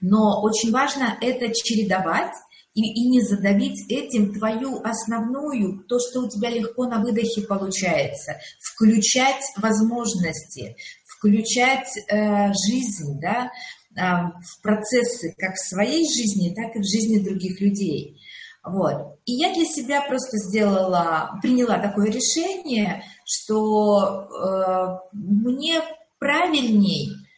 Но 0.00 0.40
очень 0.42 0.72
важно 0.72 1.18
это 1.20 1.52
чередовать 1.52 2.32
и, 2.80 3.02
и 3.02 3.08
не 3.08 3.20
задавить 3.20 3.90
этим 3.90 4.32
твою 4.32 4.80
основную, 4.82 5.84
то, 5.88 5.98
что 5.98 6.20
у 6.20 6.28
тебя 6.28 6.50
легко 6.50 6.86
на 6.86 7.00
выдохе 7.00 7.42
получается. 7.42 8.40
Включать 8.58 9.42
возможности, 9.56 10.76
включать 11.04 11.90
э, 12.08 12.52
жизнь, 12.52 13.20
да, 13.20 13.50
а, 13.98 14.30
в 14.40 14.62
процессы 14.62 15.34
как 15.36 15.54
в 15.54 15.68
своей 15.68 16.08
жизни, 16.08 16.54
так 16.54 16.74
и 16.76 16.78
в 16.78 16.84
жизни 16.84 17.22
других 17.22 17.60
людей. 17.60 18.18
Вот. 18.64 19.18
И 19.26 19.32
я 19.32 19.52
для 19.52 19.64
себя 19.64 20.02
просто 20.02 20.36
сделала, 20.38 21.38
приняла 21.42 21.78
такое 21.78 22.10
решение, 22.10 23.04
что 23.24 24.28
э, 24.28 24.98
мне 25.12 25.80
правильней 26.18 27.10
э, 27.10 27.29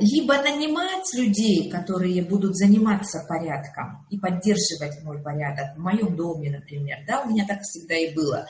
либо 0.00 0.34
нанимать 0.42 1.06
людей, 1.14 1.70
которые 1.70 2.22
будут 2.22 2.56
заниматься 2.56 3.24
порядком 3.28 4.06
и 4.10 4.18
поддерживать 4.18 5.02
мой 5.04 5.22
порядок. 5.22 5.76
В 5.76 5.80
моем 5.80 6.16
доме, 6.16 6.50
например, 6.50 6.98
да, 7.06 7.22
у 7.22 7.28
меня 7.28 7.46
так 7.46 7.60
всегда 7.62 7.96
и 7.96 8.14
было, 8.14 8.48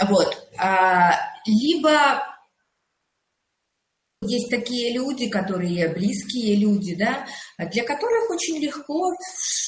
вот, 0.00 0.48
а, 0.58 1.12
либо 1.46 2.22
есть 4.22 4.50
такие 4.50 4.92
люди, 4.94 5.28
которые 5.28 5.88
близкие 5.88 6.56
люди, 6.56 6.96
да, 6.96 7.26
для 7.70 7.84
которых 7.84 8.30
очень 8.30 8.58
легко 8.58 9.14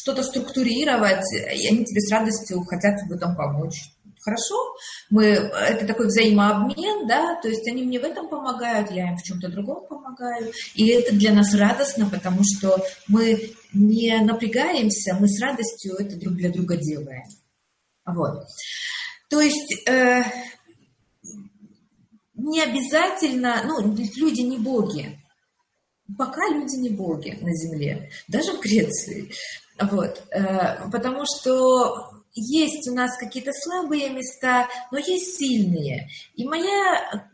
что-то 0.00 0.22
структурировать, 0.24 1.24
и 1.32 1.68
они 1.68 1.84
тебе 1.84 2.00
с 2.00 2.10
радостью 2.10 2.62
хотят 2.64 3.00
в 3.08 3.12
этом 3.12 3.36
помочь. 3.36 3.92
Хорошо, 4.22 4.54
мы, 5.09 5.24
это 5.24 5.87
такой 5.87 6.09
взаимообмен, 6.09 7.06
да, 7.06 7.40
то 7.40 7.48
есть 7.48 7.66
они 7.66 7.85
мне 7.85 7.98
в 7.98 8.04
этом 8.04 8.28
помогают, 8.28 8.90
я 8.90 9.09
им 9.09 9.16
в 9.16 9.22
чем-то 9.22 9.48
другом 9.48 9.87
помогаю, 9.88 10.52
и 10.74 10.88
это 10.88 11.14
для 11.14 11.33
нас 11.33 11.54
радостно, 11.54 12.06
потому 12.11 12.42
что 12.44 12.85
мы 13.09 13.54
не 13.72 14.20
напрягаемся, 14.20 15.14
мы 15.14 15.26
с 15.26 15.40
радостью 15.40 15.94
это 15.94 16.16
друг 16.16 16.35
для 16.35 16.50
друга 16.50 16.76
делаем. 16.76 17.24
Вот. 18.04 18.44
То 19.30 19.40
есть 19.40 19.88
э, 19.88 20.22
не 22.35 22.61
обязательно, 22.61 23.62
ну, 23.64 23.80
люди 23.80 24.40
не 24.40 24.59
боги. 24.59 25.18
Пока 26.18 26.48
люди 26.48 26.76
не 26.76 26.90
боги 26.90 27.38
на 27.40 27.54
Земле, 27.54 28.11
даже 28.28 28.52
в 28.52 28.61
Греции. 28.61 29.33
Вот, 29.80 30.22
э, 30.30 30.90
потому 30.90 31.24
что 31.24 32.10
есть 32.34 32.88
у 32.88 32.94
нас 32.94 33.16
какие-то 33.18 33.52
слабые 33.52 34.10
места, 34.10 34.68
но 34.90 34.98
есть 34.98 35.36
сильные. 35.36 36.08
И 36.34 36.46
моя 36.46 37.28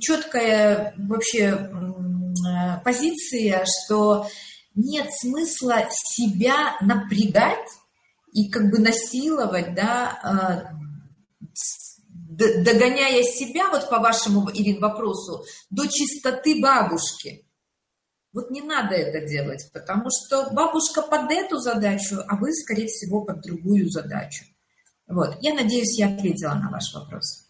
четкая 0.00 0.94
вообще 0.98 1.46
э, 1.46 2.80
позиция, 2.84 3.64
что 3.64 4.26
нет 4.74 5.08
смысла 5.12 5.88
себя 5.90 6.76
напрягать 6.80 7.68
и 8.32 8.48
как 8.48 8.70
бы 8.70 8.78
насиловать, 8.78 9.74
да, 9.74 10.70
э, 10.70 10.80
догоняя 12.62 13.22
себя, 13.22 13.70
вот 13.70 13.88
по 13.90 13.98
вашему, 13.98 14.50
Ирин, 14.52 14.80
вопросу, 14.80 15.44
до 15.70 15.86
чистоты 15.86 16.60
бабушки. 16.60 17.44
Вот 18.32 18.50
не 18.50 18.62
надо 18.62 18.94
это 18.94 19.26
делать, 19.26 19.68
потому 19.72 20.08
что 20.10 20.50
бабушка 20.52 21.02
под 21.02 21.30
эту 21.32 21.58
задачу, 21.58 22.18
а 22.28 22.36
вы, 22.36 22.52
скорее 22.52 22.86
всего, 22.86 23.24
под 23.24 23.40
другую 23.40 23.88
задачу. 23.90 24.44
Вот, 25.08 25.36
я 25.40 25.54
надеюсь, 25.54 25.98
я 25.98 26.14
ответила 26.14 26.54
на 26.54 26.70
ваш 26.70 26.94
вопрос. 26.94 27.48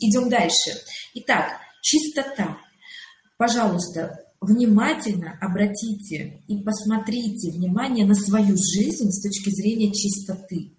Идем 0.00 0.28
дальше. 0.28 0.72
Итак, 1.14 1.52
чистота. 1.80 2.58
Пожалуйста, 3.38 4.24
внимательно 4.40 5.38
обратите 5.40 6.42
и 6.48 6.58
посмотрите 6.62 7.52
внимание 7.52 8.04
на 8.04 8.14
свою 8.14 8.56
жизнь 8.56 9.10
с 9.10 9.22
точки 9.22 9.50
зрения 9.50 9.92
чистоты 9.92 10.72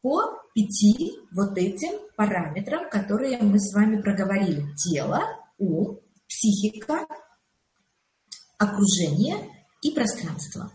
по 0.00 0.22
пяти 0.54 1.12
вот 1.32 1.58
этим 1.58 1.98
параметрам, 2.16 2.88
которые 2.88 3.38
мы 3.42 3.60
с 3.60 3.74
вами 3.74 4.00
проговорили. 4.00 4.64
Тело, 4.76 5.22
ум, 5.58 6.00
психика, 6.26 7.06
окружение 8.58 9.36
и 9.82 9.90
пространство. 9.90 10.72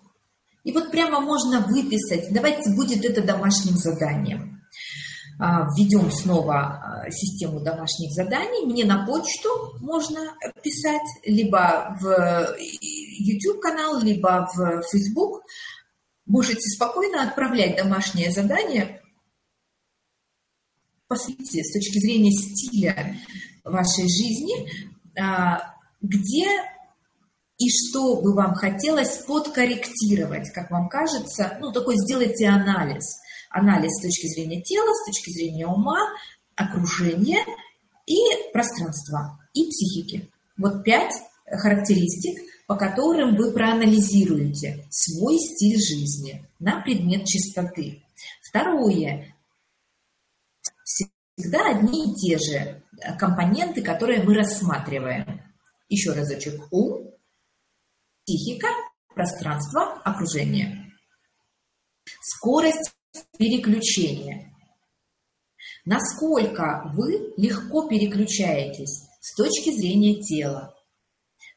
И 0.63 0.71
вот 0.71 0.91
прямо 0.91 1.19
можно 1.19 1.61
выписать, 1.61 2.31
давайте 2.31 2.71
будет 2.75 3.03
это 3.03 3.21
домашним 3.23 3.75
заданием. 3.75 4.61
А, 5.39 5.65
введем 5.75 6.11
снова 6.11 6.55
а, 6.55 7.09
систему 7.09 7.61
домашних 7.61 8.11
заданий. 8.13 8.65
Мне 8.65 8.85
на 8.85 9.05
почту 9.07 9.49
можно 9.79 10.35
писать, 10.61 11.01
либо 11.25 11.97
в 11.99 12.55
YouTube-канал, 12.59 14.01
либо 14.01 14.47
в 14.53 14.83
Facebook. 14.91 15.41
Можете 16.27 16.61
спокойно 16.61 17.23
отправлять 17.23 17.75
домашнее 17.75 18.31
задание 18.31 19.01
посмотрите 21.11 21.61
с 21.61 21.73
точки 21.73 21.99
зрения 21.99 22.31
стиля 22.31 23.17
вашей 23.65 24.03
жизни, 24.03 24.65
а, 25.19 25.75
где 26.01 26.47
и 27.61 27.69
что 27.69 28.15
бы 28.15 28.33
вам 28.33 28.55
хотелось 28.55 29.19
подкорректировать, 29.19 30.49
как 30.51 30.71
вам 30.71 30.89
кажется, 30.89 31.57
ну, 31.61 31.71
такой 31.71 31.95
сделайте 31.95 32.47
анализ. 32.47 33.19
Анализ 33.51 33.91
с 33.91 34.01
точки 34.01 34.25
зрения 34.27 34.63
тела, 34.63 34.91
с 34.93 35.05
точки 35.05 35.29
зрения 35.29 35.67
ума, 35.67 36.09
окружения 36.55 37.45
и 38.07 38.17
пространства, 38.51 39.39
и 39.53 39.67
психики. 39.69 40.31
Вот 40.57 40.83
пять 40.83 41.13
характеристик, 41.45 42.39
по 42.65 42.75
которым 42.75 43.35
вы 43.35 43.51
проанализируете 43.51 44.87
свой 44.89 45.37
стиль 45.37 45.77
жизни 45.77 46.43
на 46.57 46.81
предмет 46.81 47.25
чистоты. 47.25 48.01
Второе 48.41 49.35
всегда 50.83 51.69
одни 51.69 52.11
и 52.11 52.15
те 52.15 52.39
же 52.39 52.81
компоненты, 53.19 53.83
которые 53.83 54.23
мы 54.23 54.33
рассматриваем. 54.33 55.41
Еще 55.89 56.13
разочек. 56.13 56.61
Ум, 56.71 57.10
психика, 58.31 58.67
пространство, 59.13 60.01
окружение. 60.03 60.91
Скорость 62.21 62.93
переключения. 63.37 64.53
Насколько 65.85 66.91
вы 66.95 67.33
легко 67.37 67.87
переключаетесь 67.87 69.03
с 69.19 69.35
точки 69.35 69.71
зрения 69.71 70.21
тела, 70.21 70.73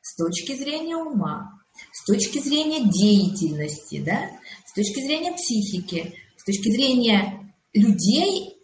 с 0.03 0.17
точки 0.17 0.57
зрения 0.57 0.97
ума, 0.97 1.61
с 1.93 2.05
точки 2.05 2.39
зрения 2.39 2.83
деятельности, 2.91 4.03
да, 4.05 4.31
с 4.67 4.73
точки 4.73 5.01
зрения 5.01 5.33
психики, 5.33 6.15
с 6.37 6.45
точки 6.45 6.71
зрения 6.71 7.55
людей 7.73 8.57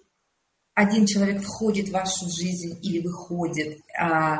один 0.74 1.06
человек 1.06 1.42
входит 1.42 1.88
в 1.88 1.92
вашу 1.92 2.26
жизнь 2.30 2.78
или 2.82 3.00
выходит, 3.00 3.80
а, 3.98 4.38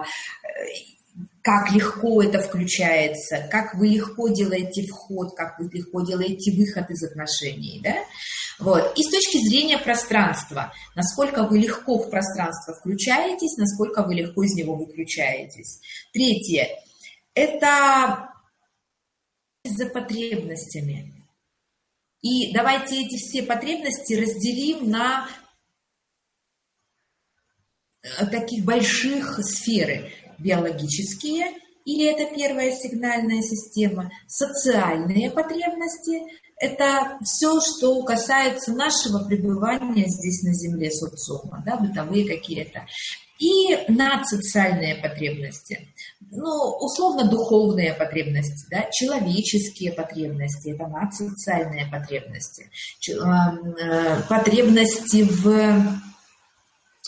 как 1.43 1.73
легко 1.73 2.23
это 2.23 2.41
включается, 2.41 3.49
как 3.51 3.75
вы 3.75 3.89
легко 3.89 4.29
делаете 4.29 4.87
вход, 4.87 5.35
как 5.37 5.59
вы 5.59 5.69
легко 5.73 6.03
делаете 6.03 6.53
выход 6.53 6.91
из 6.91 7.03
отношений, 7.03 7.81
да? 7.83 7.97
Вот. 8.59 8.99
И 8.99 9.03
с 9.03 9.11
точки 9.11 9.39
зрения 9.49 9.79
пространства, 9.79 10.73
насколько 10.95 11.45
вы 11.45 11.59
легко 11.59 11.99
в 11.99 12.11
пространство 12.11 12.75
включаетесь, 12.75 13.57
насколько 13.57 14.03
вы 14.03 14.15
легко 14.15 14.43
из 14.43 14.55
него 14.55 14.75
выключаетесь. 14.77 15.81
Третье– 16.13 16.69
это 17.35 18.29
за 19.65 19.87
потребностями. 19.87 21.15
И 22.23 22.53
давайте 22.53 23.03
эти 23.03 23.17
все 23.17 23.43
потребности 23.43 24.13
разделим 24.13 24.91
на 24.91 25.27
Э, 28.03 28.27
таких 28.27 28.65
больших 28.65 29.41
сферы 29.43 30.13
биологические, 30.41 31.47
или 31.85 32.07
это 32.07 32.35
первая 32.35 32.73
сигнальная 32.73 33.43
система, 33.43 34.11
социальные 34.27 35.31
потребности, 35.31 36.23
это 36.61 37.19
все, 37.23 37.59
что 37.61 38.03
касается 38.03 38.73
нашего 38.73 39.25
пребывания 39.25 40.05
здесь 40.07 40.43
на 40.43 40.53
Земле 40.53 40.91
социума, 40.91 41.63
да, 41.65 41.77
бытовые 41.77 42.29
какие-то. 42.29 42.87
И 43.39 43.75
надсоциальные 43.89 44.97
потребности, 44.97 45.89
ну, 46.31 46.77
условно-духовные 46.79 47.95
потребности, 47.95 48.67
да, 48.71 48.91
человеческие 48.93 49.93
потребности, 49.93 50.75
это 50.75 50.87
надсоциальные 50.87 51.87
потребности, 51.87 52.71
э, 53.09 54.23
потребности 54.29 55.23
в 55.23 56.03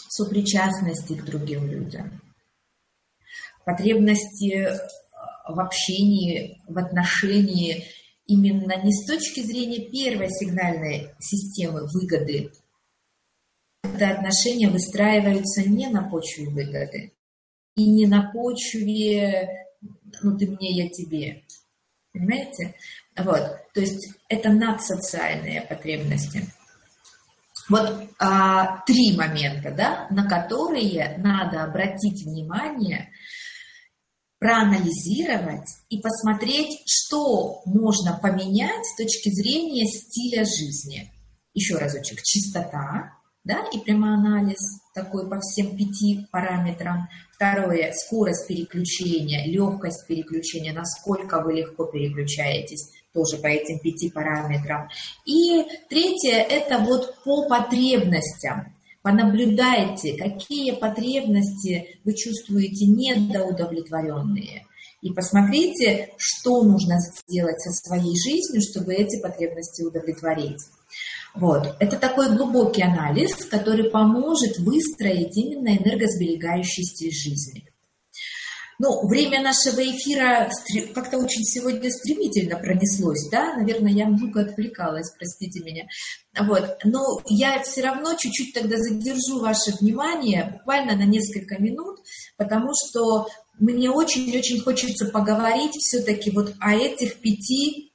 сопричастности 0.08 1.12
к 1.12 1.24
другим 1.26 1.66
людям, 1.70 2.22
потребности 3.64 4.54
э, 4.54 4.78
в 5.48 5.60
общении, 5.60 6.60
в 6.66 6.78
отношении 6.78 7.84
именно 8.26 8.82
не 8.82 8.92
с 8.92 9.06
точки 9.06 9.40
зрения 9.40 9.90
первой 9.90 10.30
сигнальной 10.30 11.10
системы 11.18 11.86
выгоды. 11.86 12.52
Это 13.82 14.10
отношения 14.10 14.68
выстраиваются 14.68 15.68
не 15.68 15.88
на 15.88 16.08
почве 16.08 16.48
выгоды 16.48 17.12
и 17.76 17.90
не 17.90 18.06
на 18.06 18.30
почве 18.30 19.66
«ну 20.22 20.36
ты 20.36 20.46
мне, 20.46 20.84
я 20.84 20.88
тебе». 20.88 21.42
Понимаете? 22.12 22.74
Вот. 23.16 23.58
То 23.72 23.80
есть 23.80 24.08
это 24.28 24.50
надсоциальные 24.50 25.62
потребности. 25.62 26.46
Вот 27.68 28.08
а, 28.18 28.82
три 28.86 29.16
момента, 29.16 29.70
да, 29.70 30.06
на 30.10 30.28
которые 30.28 31.16
надо 31.18 31.64
обратить 31.64 32.24
внимание 32.24 33.10
проанализировать 34.42 35.68
и 35.88 36.00
посмотреть, 36.00 36.82
что 36.84 37.62
можно 37.64 38.18
поменять 38.20 38.84
с 38.84 38.96
точки 38.96 39.30
зрения 39.30 39.86
стиля 39.86 40.44
жизни. 40.44 41.12
Еще 41.54 41.76
разочек, 41.76 42.22
чистота, 42.24 43.12
да, 43.44 43.64
и 43.72 43.78
прямоанализ 43.78 44.80
такой 44.96 45.30
по 45.30 45.38
всем 45.38 45.76
пяти 45.76 46.26
параметрам. 46.32 47.08
Второе, 47.36 47.92
скорость 47.92 48.48
переключения, 48.48 49.46
легкость 49.46 50.08
переключения, 50.08 50.72
насколько 50.72 51.40
вы 51.40 51.54
легко 51.54 51.84
переключаетесь, 51.84 52.90
тоже 53.14 53.36
по 53.36 53.46
этим 53.46 53.78
пяти 53.78 54.10
параметрам. 54.10 54.88
И 55.24 55.62
третье, 55.88 56.38
это 56.38 56.78
вот 56.78 57.22
по 57.22 57.48
потребностям. 57.48 58.71
Понаблюдайте, 59.02 60.16
какие 60.16 60.72
потребности 60.72 61.98
вы 62.04 62.14
чувствуете 62.14 62.86
недоудовлетворенные. 62.86 64.64
И 65.00 65.12
посмотрите, 65.12 66.10
что 66.16 66.62
нужно 66.62 66.96
сделать 67.00 67.60
со 67.60 67.72
своей 67.72 68.14
жизнью, 68.16 68.62
чтобы 68.62 68.94
эти 68.94 69.20
потребности 69.20 69.82
удовлетворить. 69.82 70.60
Вот. 71.34 71.74
Это 71.80 71.98
такой 71.98 72.36
глубокий 72.36 72.82
анализ, 72.82 73.34
который 73.46 73.90
поможет 73.90 74.58
выстроить 74.58 75.36
именно 75.36 75.76
энергосберегающий 75.76 76.84
стиль 76.84 77.12
жизни. 77.12 77.71
Ну, 78.78 79.06
время 79.06 79.42
нашего 79.42 79.80
эфира 79.80 80.50
как-то 80.94 81.18
очень 81.18 81.44
сегодня 81.44 81.90
стремительно 81.90 82.56
пронеслось, 82.56 83.28
да, 83.30 83.54
наверное, 83.56 83.92
я 83.92 84.06
много 84.06 84.42
отвлекалась, 84.42 85.12
простите 85.16 85.60
меня. 85.60 85.84
Вот, 86.38 86.78
но 86.84 87.20
я 87.28 87.62
все 87.62 87.82
равно 87.82 88.14
чуть-чуть 88.14 88.54
тогда 88.54 88.76
задержу 88.78 89.40
ваше 89.40 89.72
внимание, 89.80 90.50
буквально 90.52 90.96
на 90.96 91.04
несколько 91.04 91.62
минут, 91.62 92.00
потому 92.36 92.70
что 92.74 93.28
мне 93.58 93.90
очень-очень 93.90 94.60
хочется 94.60 95.06
поговорить 95.06 95.76
все-таки 95.76 96.30
вот 96.30 96.54
о 96.58 96.74
этих 96.74 97.20
пяти 97.20 97.92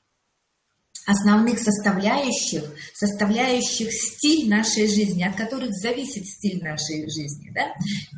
основных 1.07 1.59
составляющих, 1.59 2.63
составляющих 2.93 3.91
стиль 3.91 4.49
нашей 4.49 4.87
жизни, 4.87 5.23
от 5.23 5.35
которых 5.35 5.71
зависит 5.71 6.27
стиль 6.27 6.61
нашей 6.61 7.09
жизни, 7.09 7.51
да, 7.55 7.73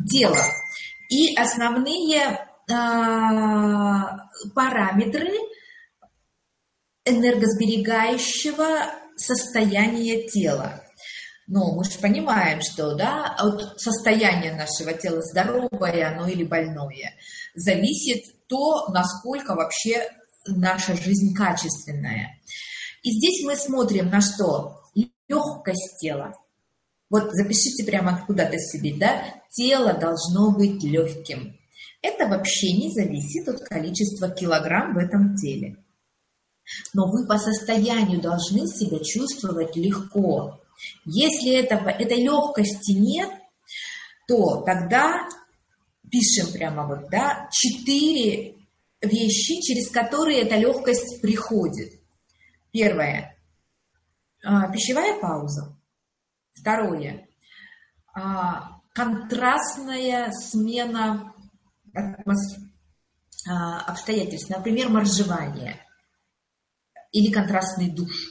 тело. 0.09 0.37
И 1.09 1.35
основные 1.35 2.48
параметры 4.53 5.31
энергосберегающего 7.05 8.91
состояния 9.15 10.27
тела. 10.27 10.83
Но 11.47 11.73
мы 11.75 11.83
же 11.83 11.97
понимаем, 11.99 12.61
что 12.61 12.93
да, 12.93 13.35
от 13.39 13.79
состояния 13.81 14.53
нашего 14.53 14.93
тела 14.93 15.21
здоровое 15.23 16.07
оно 16.07 16.27
или 16.27 16.43
больное 16.43 17.15
зависит 17.55 18.23
то, 18.47 18.87
насколько 18.89 19.55
вообще 19.55 20.07
наша 20.45 20.95
жизнь 20.95 21.33
качественная. 21.35 22.39
И 23.01 23.11
здесь 23.11 23.43
мы 23.45 23.55
смотрим 23.55 24.09
на 24.09 24.21
что? 24.21 24.83
Легкость 25.27 25.97
тела. 25.99 26.33
Вот 27.09 27.31
запишите 27.31 27.83
прямо 27.83 28.23
куда-то 28.25 28.59
себе, 28.59 28.95
да? 28.99 29.23
Тело 29.49 29.93
должно 29.93 30.51
быть 30.51 30.83
легким. 30.83 31.58
Это 32.01 32.27
вообще 32.27 32.71
не 32.73 32.91
зависит 32.91 33.47
от 33.47 33.59
количества 33.61 34.29
килограмм 34.29 34.93
в 34.93 34.97
этом 34.97 35.35
теле. 35.35 35.77
Но 36.93 37.09
вы 37.11 37.27
по 37.27 37.37
состоянию 37.37 38.21
должны 38.21 38.67
себя 38.67 38.99
чувствовать 39.03 39.75
легко. 39.75 40.61
Если 41.03 41.51
этого, 41.51 41.89
этой 41.89 42.23
легкости 42.23 42.91
нет, 42.91 43.29
то 44.27 44.61
тогда 44.61 45.27
пишем 46.09 46.51
прямо 46.53 46.87
вот, 46.87 47.09
да, 47.09 47.49
четыре 47.51 48.55
вещи, 49.01 49.61
через 49.61 49.89
которые 49.89 50.41
эта 50.41 50.55
легкость 50.55 51.21
приходит. 51.21 51.99
Первое 52.71 53.35
а,– 54.43 54.71
пищевая 54.71 55.19
пауза. 55.19 55.75
Второе 56.53 57.27
а,– 58.13 58.79
контрастная 58.93 60.31
смена 60.31 61.33
обстоятельств, 63.45 64.49
например, 64.49 64.89
моржевание 64.89 65.79
или 67.11 67.31
контрастный 67.31 67.89
душ. 67.89 68.29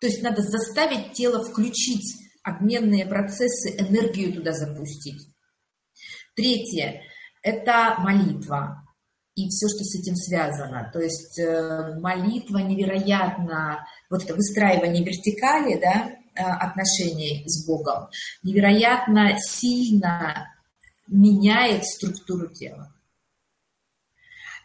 То 0.00 0.06
есть 0.06 0.22
надо 0.22 0.42
заставить 0.42 1.12
тело 1.12 1.42
включить 1.44 2.16
обменные 2.42 3.06
процессы, 3.06 3.74
энергию 3.78 4.34
туда 4.34 4.52
запустить. 4.52 5.28
Третье– 6.36 7.02
это 7.42 7.96
молитва 7.98 8.84
и 9.34 9.48
все, 9.48 9.66
что 9.68 9.82
с 9.82 9.94
этим 9.98 10.14
связано. 10.14 10.90
То 10.92 11.00
есть 11.00 11.38
э, 11.38 11.98
молитва 11.98 12.58
невероятно, 12.58 13.86
вот 14.10 14.22
это 14.22 14.34
выстраивание 14.34 15.04
вертикали, 15.04 15.80
да, 15.80 16.10
э, 16.34 16.42
отношений 16.42 17.42
с 17.46 17.66
Богом, 17.66 18.08
невероятно 18.42 19.36
сильно 19.38 20.53
меняет 21.06 21.84
структуру 21.84 22.48
тела. 22.48 22.92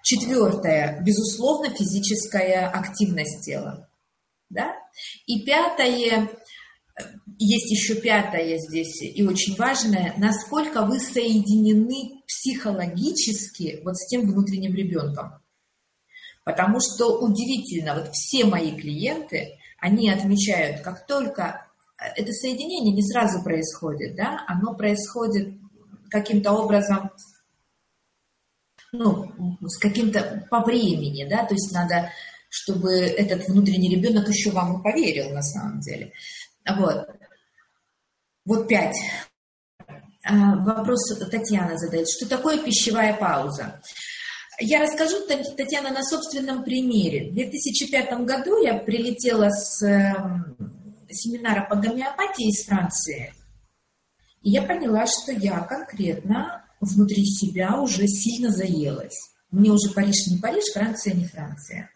Четвертое, 0.04 1.02
безусловно, 1.02 1.70
физическая 1.70 2.70
активность 2.70 3.46
тела. 3.46 3.90
Да? 4.50 4.74
И 5.26 5.44
пятое, 5.44 6.30
есть 7.38 7.72
еще 7.72 7.96
пятое 7.96 8.58
здесь, 8.58 9.02
и 9.02 9.24
очень 9.24 9.56
важное, 9.56 10.14
насколько 10.18 10.86
вы 10.86 11.00
соединены 11.00 12.22
психологически 12.28 13.82
вот 13.84 13.98
с 13.98 14.08
тем 14.08 14.22
внутренним 14.22 14.74
ребенком. 14.74 15.34
Потому 16.46 16.80
что 16.80 17.20
удивительно, 17.20 17.96
вот 17.96 18.12
все 18.14 18.46
мои 18.46 18.76
клиенты, 18.76 19.60
они 19.80 20.10
отмечают, 20.10 20.82
как 20.82 21.06
только 21.06 21.68
это 21.98 22.32
соединение 22.32 22.94
не 22.94 23.04
сразу 23.04 23.44
происходит, 23.44 24.16
да, 24.16 24.44
оно 24.48 24.74
происходит 24.74 25.59
каким-то 26.10 26.52
образом, 26.52 27.12
ну, 28.92 29.58
с 29.68 29.78
каким-то 29.78 30.48
по 30.50 30.62
времени, 30.62 31.28
да, 31.30 31.46
то 31.46 31.54
есть 31.54 31.72
надо, 31.74 32.12
чтобы 32.50 32.92
этот 32.92 33.48
внутренний 33.48 33.96
ребенок 33.96 34.28
еще 34.28 34.52
вам 34.52 34.80
и 34.80 34.84
поверил 34.84 35.32
на 35.32 35.42
самом 35.42 35.80
деле. 35.80 36.12
Вот. 36.78 37.08
Вот 38.46 38.68
пять. 38.68 38.98
А, 40.26 40.56
вопрос 40.58 41.18
Татьяна 41.30 41.78
задает. 41.78 42.08
Что 42.10 42.28
такое 42.28 42.58
пищевая 42.58 43.16
пауза? 43.16 43.82
Я 44.60 44.82
расскажу, 44.82 45.26
Татьяна, 45.26 45.92
на 45.92 46.04
собственном 46.04 46.64
примере. 46.64 47.32
В 47.32 47.34
2005 47.34 48.26
году 48.26 48.62
я 48.62 48.74
прилетела 48.76 49.50
с 49.50 49.82
эм, 49.86 50.58
семинара 51.10 51.66
по 51.70 51.76
гомеопатии 51.76 52.50
из 52.50 52.66
Франции. 52.66 53.34
И 54.42 54.52
я 54.52 54.62
поняла, 54.62 55.06
что 55.06 55.32
я 55.32 55.60
конкретно 55.62 56.66
внутри 56.80 57.26
себя 57.26 57.82
уже 57.82 58.08
сильно 58.08 58.50
заелась. 58.50 59.32
Мне 59.52 59.72
уже 59.72 59.90
Париж 59.94 60.28
не 60.28 60.38
Париж, 60.38 60.64
Франция 60.74 61.14
не 61.14 61.26
Франция. 61.26 61.90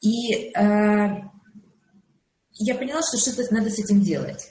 И 0.00 0.50
э, 0.52 1.30
я 2.54 2.74
поняла, 2.74 3.00
что 3.02 3.18
что-то 3.18 3.52
надо 3.54 3.70
с 3.70 3.78
этим 3.78 4.02
делать. 4.02 4.48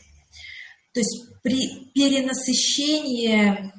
То 0.93 0.99
есть 0.99 1.41
при 1.41 1.91
перенасыщении 1.93 3.71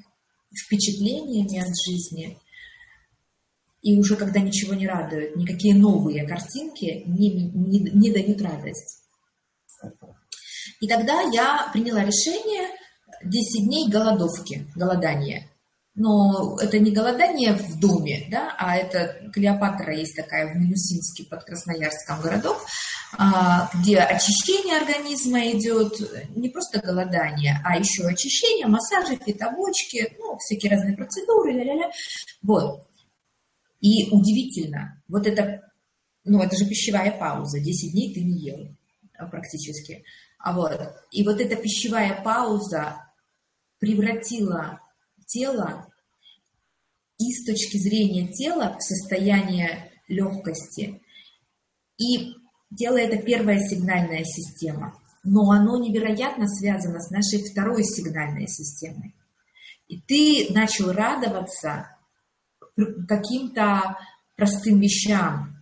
впечатлениями 0.55 1.59
от 1.59 1.73
жизни, 1.87 2.39
и 3.83 3.99
уже 3.99 4.17
когда 4.17 4.41
ничего 4.41 4.75
не 4.75 4.87
радует, 4.87 5.37
никакие 5.37 5.75
новые 5.75 6.27
картинки 6.27 7.03
не, 7.07 7.31
не, 7.31 7.79
не 7.79 8.11
дают 8.11 8.43
радость. 8.43 9.03
И 10.81 10.89
тогда 10.89 11.23
я 11.33 11.71
приняла 11.73 12.05
решение 12.05 12.69
10 13.23 13.67
дней 13.67 13.89
голодовки, 13.89 14.67
голодания. 14.75 15.47
Но 15.95 16.57
это 16.61 16.79
не 16.79 16.93
голодание 16.93 17.53
в 17.53 17.79
доме, 17.81 18.27
да, 18.31 18.55
а 18.59 18.77
это 18.77 19.31
Клеопатра 19.33 19.95
есть 19.95 20.17
такая 20.17 20.53
в 20.53 20.57
Минусинске 20.57 21.25
под 21.25 21.45
Красноярском 21.45 22.21
городок, 22.21 22.65
а, 23.19 23.69
где 23.75 23.99
очищение 23.99 24.79
организма 24.79 25.51
идет, 25.51 25.93
не 26.37 26.49
просто 26.49 26.81
голодание, 26.81 27.61
а 27.65 27.77
еще 27.77 28.07
очищение, 28.07 28.67
массажи, 28.67 29.17
фитобочки, 29.17 30.15
ну, 30.19 30.39
всякие 30.39 30.73
разные 30.73 30.97
процедуры, 30.97 31.53
ля-ля-ля. 31.53 31.91
Вот. 32.43 32.87
И 33.81 34.09
удивительно, 34.11 35.03
вот 35.09 35.27
это, 35.27 35.61
ну, 36.25 36.41
это 36.41 36.57
же 36.57 36.67
пищевая 36.67 37.11
пауза, 37.11 37.59
10 37.59 37.93
дней 37.93 38.15
ты 38.15 38.23
не 38.23 38.39
ел 38.39 38.77
практически. 39.31 40.05
А 40.39 40.53
вот, 40.55 40.81
и 41.11 41.25
вот 41.25 41.41
эта 41.41 41.57
пищевая 41.57 42.23
пауза 42.23 43.10
превратила 43.81 44.81
тело 45.27 45.87
и 47.19 47.33
с 47.33 47.45
точки 47.45 47.77
зрения 47.77 48.29
тела 48.29 48.77
в 48.79 48.83
состояние 48.83 49.91
легкости. 50.09 51.03
И 51.99 52.35
тело– 52.77 52.97
это 52.99 53.19
первая 53.19 53.59
сигнальная 53.59 54.25
система, 54.25 54.97
но 55.25 55.51
оно 55.51 55.79
невероятно 55.79 56.47
связано 56.47 57.01
с 57.01 57.11
нашей 57.11 57.43
второй 57.43 57.85
сигнальной 57.85 58.47
системой. 58.47 59.15
И 59.89 60.01
ты 60.01 60.53
начал 60.55 60.93
радоваться 60.93 61.97
каким-то 63.09 63.99
простым 64.37 64.81
вещам. 64.81 65.57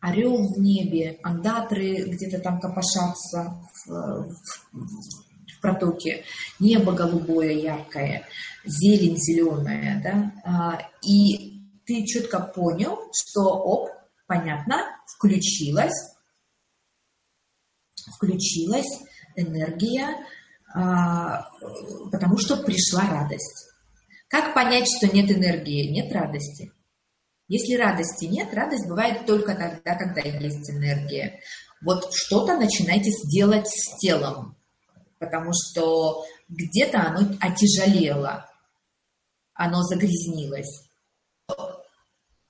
Орел 0.00 0.52
в 0.52 0.58
небе, 0.58 1.20
андатры 1.22 2.08
где-то 2.08 2.40
там 2.40 2.58
копошатся 2.58 3.60
в, 3.86 4.26
в, 4.72 5.31
протоке, 5.62 6.24
небо 6.58 6.92
голубое, 6.92 7.52
яркое, 7.52 8.26
зелень 8.64 9.16
зеленая, 9.16 10.02
да, 10.02 10.32
а, 10.44 10.88
и 11.06 11.62
ты 11.86 12.04
четко 12.04 12.40
понял, 12.40 12.98
что, 13.14 13.42
оп, 13.42 13.88
понятно, 14.26 14.84
включилась, 15.16 15.94
включилась 18.16 19.00
энергия, 19.36 20.08
а, 20.74 21.46
потому 22.10 22.36
что 22.38 22.56
пришла 22.56 23.08
радость. 23.08 23.68
Как 24.28 24.54
понять, 24.54 24.86
что 24.96 25.14
нет 25.14 25.30
энергии, 25.30 25.90
нет 25.90 26.12
радости? 26.12 26.72
Если 27.48 27.74
радости 27.74 28.24
нет, 28.24 28.54
радость 28.54 28.88
бывает 28.88 29.26
только 29.26 29.54
тогда, 29.54 29.94
когда 29.94 30.22
есть 30.22 30.70
энергия. 30.70 31.40
Вот 31.82 32.08
что-то 32.14 32.56
начинайте 32.56 33.10
сделать 33.10 33.66
с 33.68 33.98
телом, 33.98 34.56
потому 35.22 35.52
что 35.52 36.24
где-то 36.48 37.00
оно 37.00 37.36
отяжелело, 37.40 38.44
оно 39.54 39.82
загрязнилось. 39.82 40.88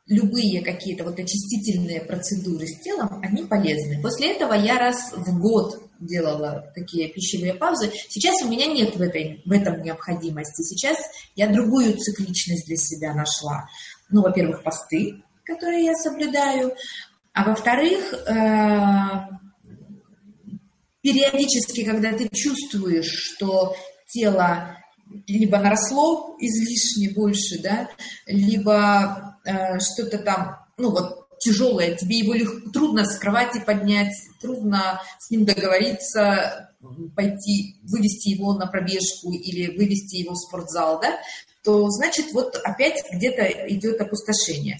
Любые 0.06 0.62
какие-то 0.62 1.04
вот 1.04 1.18
очистительные 1.18 2.00
процедуры 2.00 2.66
с 2.66 2.80
телом, 2.80 3.20
они 3.22 3.44
полезны. 3.44 4.00
После 4.02 4.34
этого 4.34 4.54
я 4.54 4.78
раз 4.78 5.12
в 5.12 5.38
год 5.38 5.80
делала 6.00 6.72
такие 6.74 7.08
пищевые 7.08 7.54
паузы. 7.54 7.92
Сейчас 8.08 8.42
у 8.42 8.48
меня 8.48 8.66
нет 8.66 8.96
в, 8.96 9.00
этой, 9.00 9.42
в 9.44 9.52
этом 9.52 9.82
необходимости. 9.82 10.62
Сейчас 10.62 10.98
я 11.36 11.48
другую 11.48 11.96
цикличность 11.98 12.66
для 12.66 12.76
себя 12.76 13.14
нашла. 13.14 13.68
Ну, 14.10 14.22
во-первых, 14.22 14.62
посты, 14.64 15.22
которые 15.44 15.84
я 15.84 15.94
соблюдаю, 15.94 16.74
а 17.32 17.44
во-вторых, 17.44 18.12
э, 18.12 19.41
периодически, 21.02 21.84
когда 21.84 22.12
ты 22.12 22.28
чувствуешь, 22.32 23.10
что 23.10 23.76
тело 24.06 24.78
либо 25.26 25.58
наросло 25.58 26.36
излишне 26.40 27.10
больше, 27.10 27.60
да, 27.62 27.90
либо 28.26 29.38
э, 29.44 29.78
что-то 29.80 30.18
там, 30.18 30.56
ну 30.78 30.90
вот 30.90 31.22
тяжелое, 31.40 31.96
тебе 31.96 32.18
его 32.18 32.34
легко, 32.34 32.70
трудно 32.70 33.04
с 33.04 33.18
кровати 33.18 33.62
поднять, 33.64 34.14
трудно 34.40 35.00
с 35.18 35.30
ним 35.30 35.44
договориться, 35.44 36.70
пойти, 37.14 37.76
вывести 37.82 38.30
его 38.30 38.54
на 38.54 38.66
пробежку 38.66 39.32
или 39.32 39.76
вывести 39.76 40.16
его 40.16 40.32
в 40.32 40.38
спортзал, 40.38 41.00
да, 41.00 41.18
то 41.64 41.88
значит 41.90 42.32
вот 42.32 42.56
опять 42.64 43.04
где-то 43.12 43.42
идет 43.68 44.00
опустошение. 44.00 44.78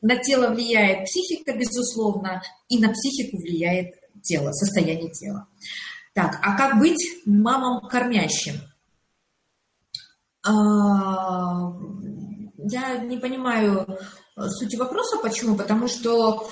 На 0.00 0.16
тело 0.16 0.50
влияет 0.50 1.06
психика, 1.06 1.52
безусловно, 1.52 2.42
и 2.68 2.78
на 2.78 2.92
психику 2.92 3.38
влияет 3.38 3.94
тело, 4.28 4.52
состояние 4.52 5.10
тела. 5.10 5.48
Так, 6.12 6.38
а 6.42 6.56
как 6.56 6.78
быть 6.78 7.22
мамам 7.26 7.88
кормящим? 7.88 8.54
А, 10.44 11.72
я 12.58 12.98
не 12.98 13.18
понимаю, 13.18 13.98
сути 14.36 14.76
вопроса. 14.76 15.18
Почему? 15.22 15.56
Потому 15.56 15.88
что 15.88 16.48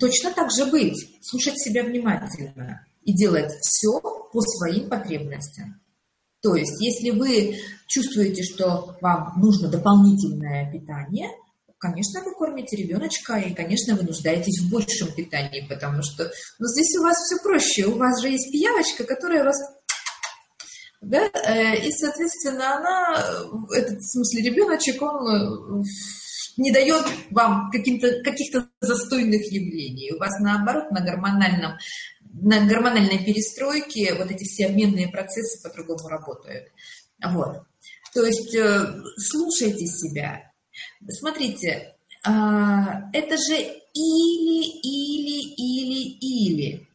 точно 0.00 0.32
так 0.32 0.50
же 0.50 0.66
быть, 0.66 1.18
слушать 1.22 1.58
себя 1.58 1.84
внимательно 1.84 2.86
и 3.02 3.14
делать 3.14 3.52
все 3.60 4.00
по 4.00 4.40
своим 4.40 4.88
потребностям. 4.88 5.80
То 6.40 6.56
есть, 6.56 6.80
если 6.80 7.10
вы 7.10 7.56
чувствуете, 7.86 8.42
что 8.42 8.96
вам 9.00 9.34
нужно 9.36 9.68
дополнительное 9.68 10.70
питание, 10.72 11.30
конечно, 11.82 12.22
вы 12.22 12.32
кормите 12.34 12.76
ребеночка, 12.76 13.34
и, 13.38 13.52
конечно, 13.52 13.96
вы 13.96 14.04
нуждаетесь 14.04 14.60
в 14.60 14.70
большем 14.70 15.12
питании, 15.12 15.66
потому 15.68 16.00
что 16.02 16.30
ну, 16.60 16.66
здесь 16.68 16.96
у 16.96 17.02
вас 17.02 17.16
все 17.16 17.42
проще. 17.42 17.86
У 17.86 17.98
вас 17.98 18.22
же 18.22 18.28
есть 18.28 18.52
пиявочка, 18.52 19.04
которая 19.04 19.44
вас 19.44 19.56
да, 21.00 21.26
э, 21.26 21.84
и, 21.84 21.90
соответственно, 21.90 22.76
она, 22.76 23.24
этот, 23.74 23.98
в 23.98 24.12
смысле, 24.12 24.50
ребеночек, 24.50 25.02
он 25.02 25.84
не 26.56 26.70
дает 26.70 27.04
вам 27.30 27.72
каких-то 27.72 28.22
каких 28.22 28.62
застойных 28.80 29.42
явлений. 29.50 30.12
У 30.12 30.18
вас 30.18 30.38
наоборот 30.38 30.92
на 30.92 31.00
гормональном 31.00 31.72
на 32.34 32.64
гормональной 32.66 33.18
перестройке 33.18 34.14
вот 34.14 34.30
эти 34.30 34.44
все 34.44 34.66
обменные 34.66 35.08
процессы 35.08 35.60
по-другому 35.62 36.08
работают. 36.08 36.68
Вот. 37.24 37.64
То 38.14 38.24
есть 38.24 38.54
э, 38.54 39.02
слушайте 39.16 39.86
себя. 39.86 40.51
Смотрите, 41.08 41.94
а, 42.24 43.10
это 43.12 43.36
же 43.36 43.54
или, 43.54 44.64
или, 44.82 45.54
или, 45.56 46.18
или. 46.20 46.88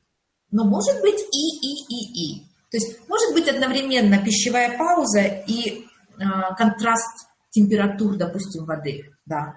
Но 0.51 0.63
может 0.63 1.01
быть 1.01 1.19
и, 1.19 1.57
и, 1.61 1.85
и, 1.89 2.23
и. 2.23 2.43
То 2.71 2.77
есть 2.77 3.07
может 3.07 3.33
быть 3.33 3.47
одновременно 3.47 4.23
пищевая 4.23 4.77
пауза 4.77 5.21
и 5.21 5.85
а, 6.19 6.53
контраст 6.55 7.27
температур, 7.51 8.15
допустим, 8.15 8.65
воды 8.65 9.11
да. 9.27 9.53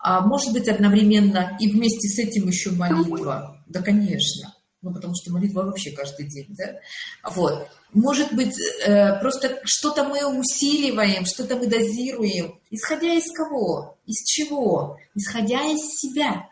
А 0.00 0.20
может 0.20 0.52
быть 0.52 0.68
одновременно 0.68 1.56
и 1.58 1.70
вместе 1.70 2.08
с 2.08 2.18
этим 2.18 2.48
еще 2.48 2.70
молитва? 2.70 3.62
Да, 3.66 3.82
конечно. 3.82 4.54
Ну, 4.80 4.92
потому 4.92 5.12
что 5.20 5.32
молитва 5.32 5.62
вообще 5.62 5.90
каждый 5.90 6.28
день, 6.28 6.46
да? 6.50 6.78
Вот. 7.30 7.68
Может 7.92 8.32
быть, 8.32 8.54
э, 8.86 9.18
просто 9.20 9.60
что-то 9.64 10.04
мы 10.04 10.24
усиливаем, 10.24 11.24
что-то 11.26 11.56
мы 11.56 11.66
дозируем. 11.66 12.60
Исходя 12.70 13.12
из 13.14 13.30
кого? 13.32 13.98
Из 14.06 14.22
чего? 14.24 14.96
Исходя 15.14 15.64
из 15.64 15.80
себя. 15.98 16.48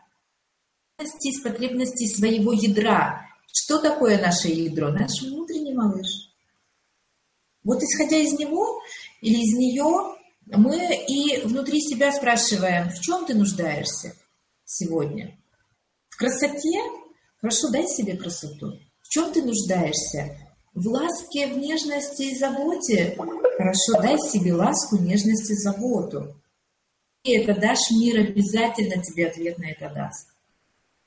Из 0.98 1.40
потребностей 1.40 2.08
своего 2.08 2.52
ядра. 2.52 3.26
Что 3.52 3.78
такое 3.78 4.20
наше 4.20 4.48
ядро? 4.48 4.90
Наш 4.90 5.22
внутренний 5.22 5.74
малыш. 5.74 6.32
Вот 7.62 7.82
исходя 7.82 8.16
из 8.16 8.32
него 8.32 8.80
или 9.20 9.38
из 9.38 9.56
нее 9.56 10.16
мы 10.46 11.04
и 11.08 11.42
внутри 11.42 11.80
себя 11.80 12.12
спрашиваем, 12.12 12.90
в 12.90 13.00
чем 13.00 13.26
ты 13.26 13.34
нуждаешься 13.34 14.14
сегодня? 14.64 15.38
В 16.08 16.16
красоте? 16.16 16.80
Хорошо, 17.46 17.70
дай 17.70 17.86
себе 17.86 18.16
красоту. 18.16 18.80
В 19.02 19.08
чем 19.08 19.32
ты 19.32 19.40
нуждаешься? 19.40 20.36
В 20.74 20.88
ласке, 20.88 21.46
в 21.46 21.56
нежности 21.56 22.22
и 22.22 22.36
заботе? 22.36 23.16
Хорошо, 23.56 24.02
дай 24.02 24.18
себе 24.18 24.52
ласку, 24.52 24.96
нежность 24.96 25.48
и 25.48 25.54
заботу. 25.54 26.34
И 27.22 27.36
это 27.36 27.54
дашь 27.54 27.88
мир, 27.92 28.18
обязательно 28.18 29.00
тебе 29.00 29.28
ответ 29.28 29.58
на 29.58 29.66
это 29.66 29.94
даст. 29.94 30.26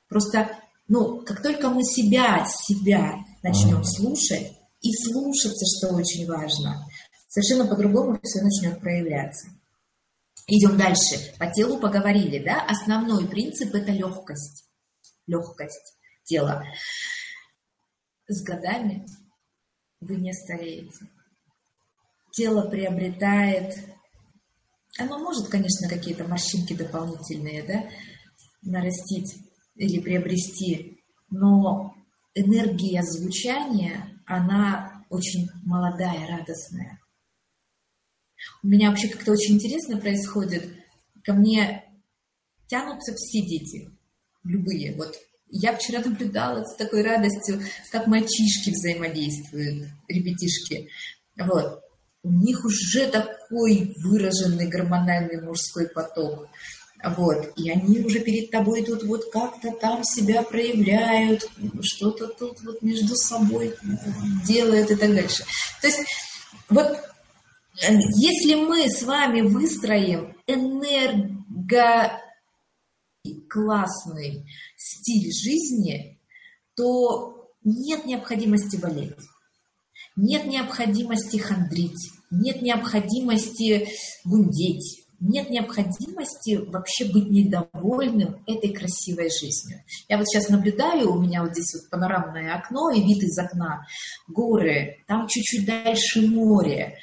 Просто, 0.08 0.56
ну, 0.88 1.20
как 1.26 1.42
только 1.42 1.68
мы 1.68 1.84
себя, 1.84 2.46
себя 2.46 3.16
начнем 3.42 3.84
слушать, 3.84 4.52
и 4.80 4.90
слушаться, 4.94 5.66
что 5.66 5.94
очень 5.94 6.26
важно, 6.26 6.86
совершенно 7.28 7.66
по-другому 7.66 8.18
все 8.22 8.40
начнет 8.40 8.80
проявляться. 8.80 9.48
Идем 10.46 10.78
дальше. 10.78 11.34
По 11.38 11.52
телу 11.52 11.76
поговорили, 11.76 12.42
да? 12.42 12.64
Основной 12.66 13.28
принцип– 13.28 13.74
это 13.74 13.92
легкость. 13.92 14.64
Легкость 15.26 15.99
тела. 16.30 16.64
С 18.28 18.42
годами 18.44 19.04
вы 20.00 20.16
не 20.16 20.32
стареете. 20.32 21.10
Тело 22.32 22.70
приобретает... 22.70 23.76
Оно 24.98 25.18
может, 25.18 25.48
конечно, 25.48 25.88
какие-то 25.88 26.24
морщинки 26.24 26.74
дополнительные, 26.74 27.62
да, 27.62 27.88
нарастить 28.62 29.36
или 29.76 30.00
приобрести, 30.00 31.00
но 31.30 31.94
энергия 32.34 33.02
звучания, 33.02 34.20
она 34.26 35.04
очень 35.08 35.48
молодая, 35.64 36.26
радостная. 36.28 37.00
У 38.62 38.66
меня 38.66 38.90
вообще 38.90 39.08
как-то 39.08 39.32
очень 39.32 39.54
интересно 39.54 39.96
происходит. 39.98 40.70
Ко 41.24 41.32
мне 41.34 41.84
тянутся 42.66 43.14
все 43.14 43.40
дети, 43.40 43.90
любые. 44.44 44.94
Вот 44.96 45.16
я 45.50 45.76
вчера 45.76 46.00
наблюдала 46.00 46.64
с 46.64 46.76
такой 46.76 47.02
радостью, 47.02 47.62
как 47.90 48.06
мальчишки 48.06 48.70
взаимодействуют, 48.70 49.88
ребятишки. 50.08 50.88
Вот. 51.36 51.82
У 52.22 52.30
них 52.30 52.64
уже 52.64 53.06
такой 53.06 53.94
выраженный 54.04 54.68
гормональный 54.68 55.40
мужской 55.42 55.88
поток. 55.88 56.48
Вот. 57.02 57.52
И 57.56 57.70
они 57.70 58.00
уже 58.00 58.20
перед 58.20 58.50
тобой 58.50 58.84
тут 58.84 59.02
вот 59.04 59.30
как-то 59.32 59.72
там 59.72 60.04
себя 60.04 60.42
проявляют, 60.42 61.48
что-то 61.82 62.28
тут 62.28 62.60
вот 62.62 62.82
между 62.82 63.16
собой 63.16 63.74
делают 64.46 64.90
и 64.90 64.96
так 64.96 65.14
дальше. 65.14 65.44
То 65.80 65.86
есть 65.86 66.00
вот 66.68 66.98
если 67.88 68.54
мы 68.54 68.90
с 68.90 69.02
вами 69.02 69.40
выстроим 69.40 70.36
энерго 70.46 72.20
классный 73.48 74.46
стиль 74.76 75.30
жизни, 75.32 76.18
то 76.74 77.50
нет 77.64 78.06
необходимости 78.06 78.76
болеть, 78.76 79.16
нет 80.16 80.46
необходимости 80.46 81.36
хандрить, 81.36 82.10
нет 82.30 82.62
необходимости 82.62 83.88
гундеть, 84.24 85.04
нет 85.20 85.50
необходимости 85.50 86.56
вообще 86.56 87.04
быть 87.04 87.28
недовольным 87.28 88.42
этой 88.46 88.72
красивой 88.72 89.28
жизнью. 89.28 89.82
Я 90.08 90.16
вот 90.16 90.26
сейчас 90.26 90.48
наблюдаю, 90.48 91.12
у 91.12 91.20
меня 91.20 91.42
вот 91.42 91.52
здесь 91.52 91.74
вот 91.74 91.90
панорамное 91.90 92.54
окно 92.54 92.90
и 92.90 93.02
вид 93.02 93.22
из 93.22 93.38
окна, 93.38 93.86
горы, 94.28 95.04
там 95.06 95.28
чуть-чуть 95.28 95.66
дальше 95.66 96.22
море. 96.22 96.96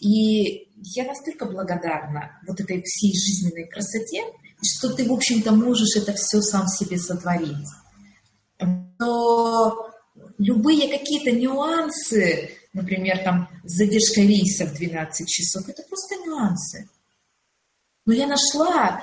И 0.00 0.68
я 0.82 1.04
настолько 1.04 1.46
благодарна 1.46 2.38
вот 2.46 2.60
этой 2.60 2.82
всей 2.82 3.14
жизненной 3.14 3.66
красоте, 3.68 4.24
что 4.66 4.92
ты, 4.92 5.08
в 5.08 5.12
общем-то, 5.12 5.52
можешь 5.52 5.96
это 5.96 6.12
все 6.14 6.40
сам 6.40 6.66
себе 6.68 6.98
сотворить. 6.98 7.66
Но 8.98 9.90
любые 10.38 10.88
какие-то 10.88 11.32
нюансы, 11.32 12.50
например, 12.72 13.18
там 13.24 13.48
задержка 13.64 14.20
рейса 14.20 14.66
в 14.66 14.74
12 14.74 15.28
часов, 15.28 15.68
это 15.68 15.82
просто 15.82 16.16
нюансы. 16.24 16.88
Но 18.04 18.12
я 18.12 18.26
нашла, 18.26 19.02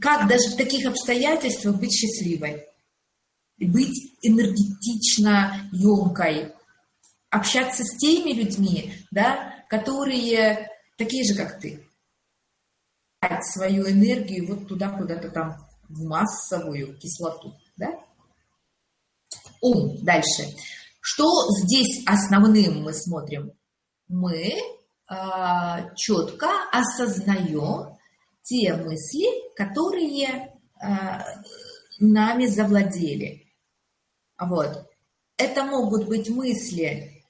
как 0.00 0.28
даже 0.28 0.50
в 0.50 0.56
таких 0.56 0.86
обстоятельствах 0.86 1.76
быть 1.76 1.92
счастливой, 1.92 2.66
быть 3.58 4.12
энергетично 4.22 5.68
емкой, 5.72 6.52
общаться 7.30 7.82
с 7.84 7.96
теми 7.96 8.32
людьми, 8.32 8.92
да, 9.10 9.64
которые 9.68 10.68
такие 10.96 11.24
же, 11.24 11.34
как 11.34 11.60
ты. 11.60 11.83
Свою 13.42 13.88
энергию 13.88 14.46
вот 14.48 14.68
туда, 14.68 14.90
куда-то 14.90 15.30
там, 15.30 15.56
в 15.88 16.04
массовую 16.04 16.96
кислоту, 16.98 17.54
да? 17.76 17.98
Ум. 19.60 19.98
Дальше. 20.02 20.54
Что 21.00 21.30
здесь 21.50 22.02
основным 22.06 22.82
мы 22.82 22.92
смотрим? 22.92 23.52
Мы 24.08 24.54
э, 24.54 25.14
четко 25.96 26.48
осознаем 26.72 27.96
те 28.42 28.74
мысли, 28.74 29.54
которые 29.54 30.26
э, 30.26 30.88
нами 32.00 32.46
завладели. 32.46 33.52
Вот. 34.38 34.86
Это 35.36 35.64
могут 35.64 36.06
быть 36.06 36.28
мысли 36.28 37.22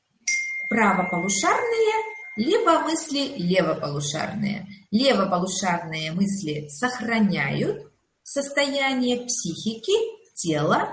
правополушарные, 0.69 1.95
либо 2.37 2.81
мысли 2.81 3.35
левополушарные. 3.37 4.67
Левополушарные 4.95 6.13
мысли 6.13 6.69
сохраняют 6.69 7.91
состояние 8.23 9.27
психики, 9.27 9.93
тела 10.37 10.89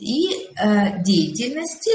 и 0.00 0.48
э, 0.58 1.00
деятельности 1.04 1.92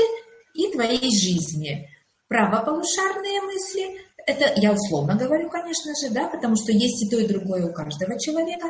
и 0.54 0.72
твоей 0.72 1.12
жизни. 1.12 1.89
Правополушарные 2.30 3.41
мысли 3.41 3.99
это 4.26 4.54
я 4.62 4.72
условно 4.72 5.16
говорю, 5.16 5.49
конечно 5.49 5.91
же, 6.02 6.14
да, 6.14 6.30
потому 6.30 6.56
что 6.56 6.72
есть 6.72 7.04
и 7.04 7.10
то, 7.10 7.20
и 7.20 7.28
другое 7.28 7.66
у 7.66 7.74
каждого 7.74 8.18
человека, 8.18 8.68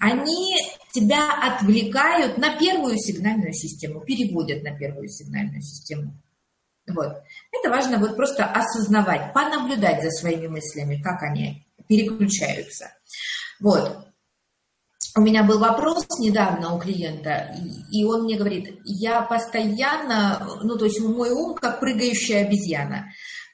они 0.00 0.56
тебя 0.92 1.28
отвлекают 1.44 2.38
на 2.38 2.58
первую 2.58 2.98
сигнальную 2.98 3.52
систему, 3.52 4.00
переводят 4.00 4.64
на 4.64 4.76
первую 4.76 5.08
сигнальную 5.08 5.62
систему. 5.62 6.12
Вот. 6.88 7.22
Это 7.52 7.70
важно 7.70 7.98
вот 7.98 8.16
просто 8.16 8.46
осознавать, 8.46 9.32
понаблюдать 9.32 10.02
за 10.02 10.10
своими 10.10 10.48
мыслями, 10.48 11.00
как 11.00 11.22
они 11.22 11.65
переключаются. 11.88 12.92
Вот. 13.60 14.06
У 15.16 15.20
меня 15.20 15.44
был 15.44 15.58
вопрос 15.58 16.06
недавно 16.18 16.74
у 16.74 16.78
клиента, 16.78 17.56
и 17.90 18.04
он 18.04 18.24
мне 18.24 18.36
говорит, 18.36 18.80
я 18.84 19.22
постоянно, 19.22 20.46
ну, 20.62 20.76
то 20.76 20.84
есть 20.84 21.00
мой 21.00 21.30
ум 21.30 21.54
как 21.54 21.80
прыгающая 21.80 22.44
обезьяна. 22.44 23.06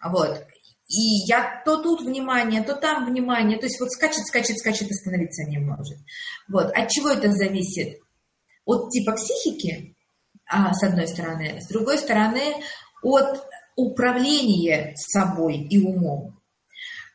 Вот. 0.04 0.44
И 0.88 1.24
я 1.28 1.62
то 1.64 1.80
тут 1.80 2.02
внимание, 2.02 2.62
то 2.62 2.74
там 2.74 3.06
внимание, 3.06 3.58
то 3.58 3.66
есть 3.66 3.78
вот 3.80 3.90
скачет, 3.92 4.26
скачет, 4.26 4.58
скачет, 4.58 4.90
остановиться 4.90 5.44
не 5.44 5.58
может. 5.58 5.98
Вот. 6.48 6.72
От 6.72 6.88
чего 6.90 7.10
это 7.10 7.30
зависит? 7.32 8.00
От 8.64 8.90
типа 8.90 9.12
психики, 9.12 9.96
а, 10.46 10.74
с 10.74 10.82
одной 10.82 11.06
стороны, 11.06 11.60
с 11.60 11.68
другой 11.68 11.98
стороны, 11.98 12.56
от 13.02 13.46
управления 13.76 14.94
собой 14.96 15.58
и 15.58 15.78
умом. 15.78 16.41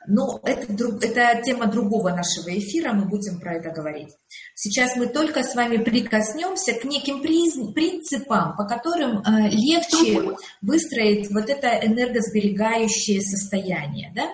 Но 0.08 0.40
это, 0.44 0.74
это 1.02 1.42
тема 1.44 1.68
другого 1.68 2.10
нашего 2.10 2.58
эфира, 2.58 2.94
мы 2.94 3.06
будем 3.06 3.40
про 3.40 3.56
это 3.56 3.70
говорить. 3.70 4.10
Сейчас 4.56 4.96
мы 4.96 5.08
только 5.08 5.44
с 5.44 5.54
вами 5.54 5.78
прикоснемся 5.78 6.74
к 6.74 6.86
неким 6.86 7.22
принципам, 7.22 8.56
по 8.56 8.66
которым 8.66 9.20
э, 9.20 9.50
легче 9.50 10.36
выстроить 10.62 11.30
вот 11.30 11.50
это 11.50 11.68
энергосберегающее 11.86 13.22
состояние. 13.22 14.12
Да? 14.16 14.30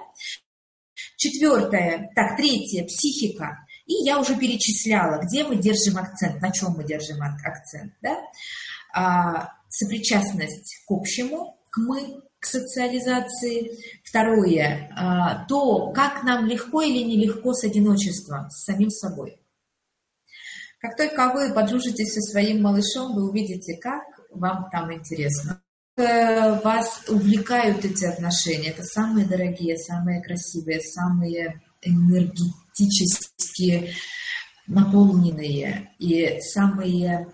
Четвертое, 1.18 2.12
так, 2.16 2.38
третье, 2.38 2.86
психика. 2.86 3.66
И 3.86 4.06
я 4.06 4.20
уже 4.20 4.36
перечисляла, 4.36 5.22
где 5.24 5.44
мы 5.44 5.56
держим 5.56 5.98
акцент, 5.98 6.42
на 6.42 6.52
чем 6.52 6.74
мы 6.78 6.84
держим 6.84 7.18
акцент. 7.22 7.94
Да? 8.02 8.18
А, 8.94 9.50
сопричастность 9.70 10.84
к 10.88 10.92
общему, 10.92 11.60
к 11.70 11.78
мы, 11.78 12.22
к 12.44 12.46
социализации. 12.46 13.72
Второе, 14.04 14.92
а, 14.96 15.46
то, 15.46 15.92
как 15.94 16.24
нам 16.24 16.46
легко 16.46 16.82
или 16.82 17.02
нелегко 17.02 17.54
с 17.54 17.64
одиночеством, 17.64 18.50
с 18.50 18.66
самим 18.66 18.90
собой. 18.90 19.40
Как 20.80 20.98
только 20.98 21.32
вы 21.34 21.54
подружитесь 21.54 22.14
со 22.14 22.20
своим 22.20 22.62
малышом, 22.62 23.16
вы 23.16 23.30
увидите, 23.30 23.78
как 23.78 24.04
вам 24.30 24.68
там 24.72 24.94
интересно. 24.94 25.62
Э, 25.96 26.60
вас 26.60 27.04
увлекают 27.08 27.86
эти 27.86 28.04
отношения. 28.04 28.72
Это 28.72 28.84
самые 28.84 29.26
дорогие, 29.26 29.78
самые 29.78 30.22
красивые, 30.22 30.82
самые 30.82 31.62
энергетически 31.82 33.96
наполненные 34.68 35.92
и 36.00 36.42
самые 36.42 37.30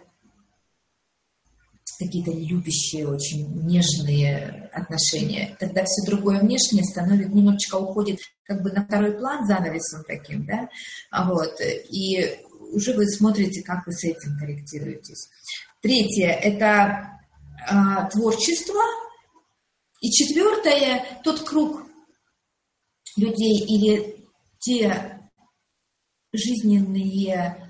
какие-то 1.99 2.31
любящие, 2.31 3.07
очень 3.07 3.45
нежные 3.65 4.69
отношения, 4.73 5.55
тогда 5.59 5.83
все 5.83 6.09
другое 6.09 6.39
внешнее 6.39 6.83
становится, 6.85 7.29
немножечко 7.29 7.75
уходит 7.75 8.19
как 8.45 8.63
бы 8.63 8.71
на 8.71 8.85
второй 8.85 9.11
план 9.11 9.45
занавесом 9.45 10.03
таким, 10.07 10.45
да, 10.45 10.69
а 11.11 11.29
вот, 11.29 11.59
и 11.61 12.39
уже 12.71 12.93
вы 12.93 13.05
смотрите, 13.07 13.61
как 13.63 13.85
вы 13.85 13.91
с 13.91 14.03
этим 14.03 14.37
корректируетесь. 14.39 15.29
Третье– 15.81 16.27
это 16.43 17.19
а, 17.67 18.09
творчество. 18.09 18.81
И 20.01 20.09
четвертое– 20.11 21.21
тот 21.23 21.41
круг 21.41 21.83
людей 23.17 23.59
или 23.65 24.25
те 24.59 25.19
жизненные 26.31 27.68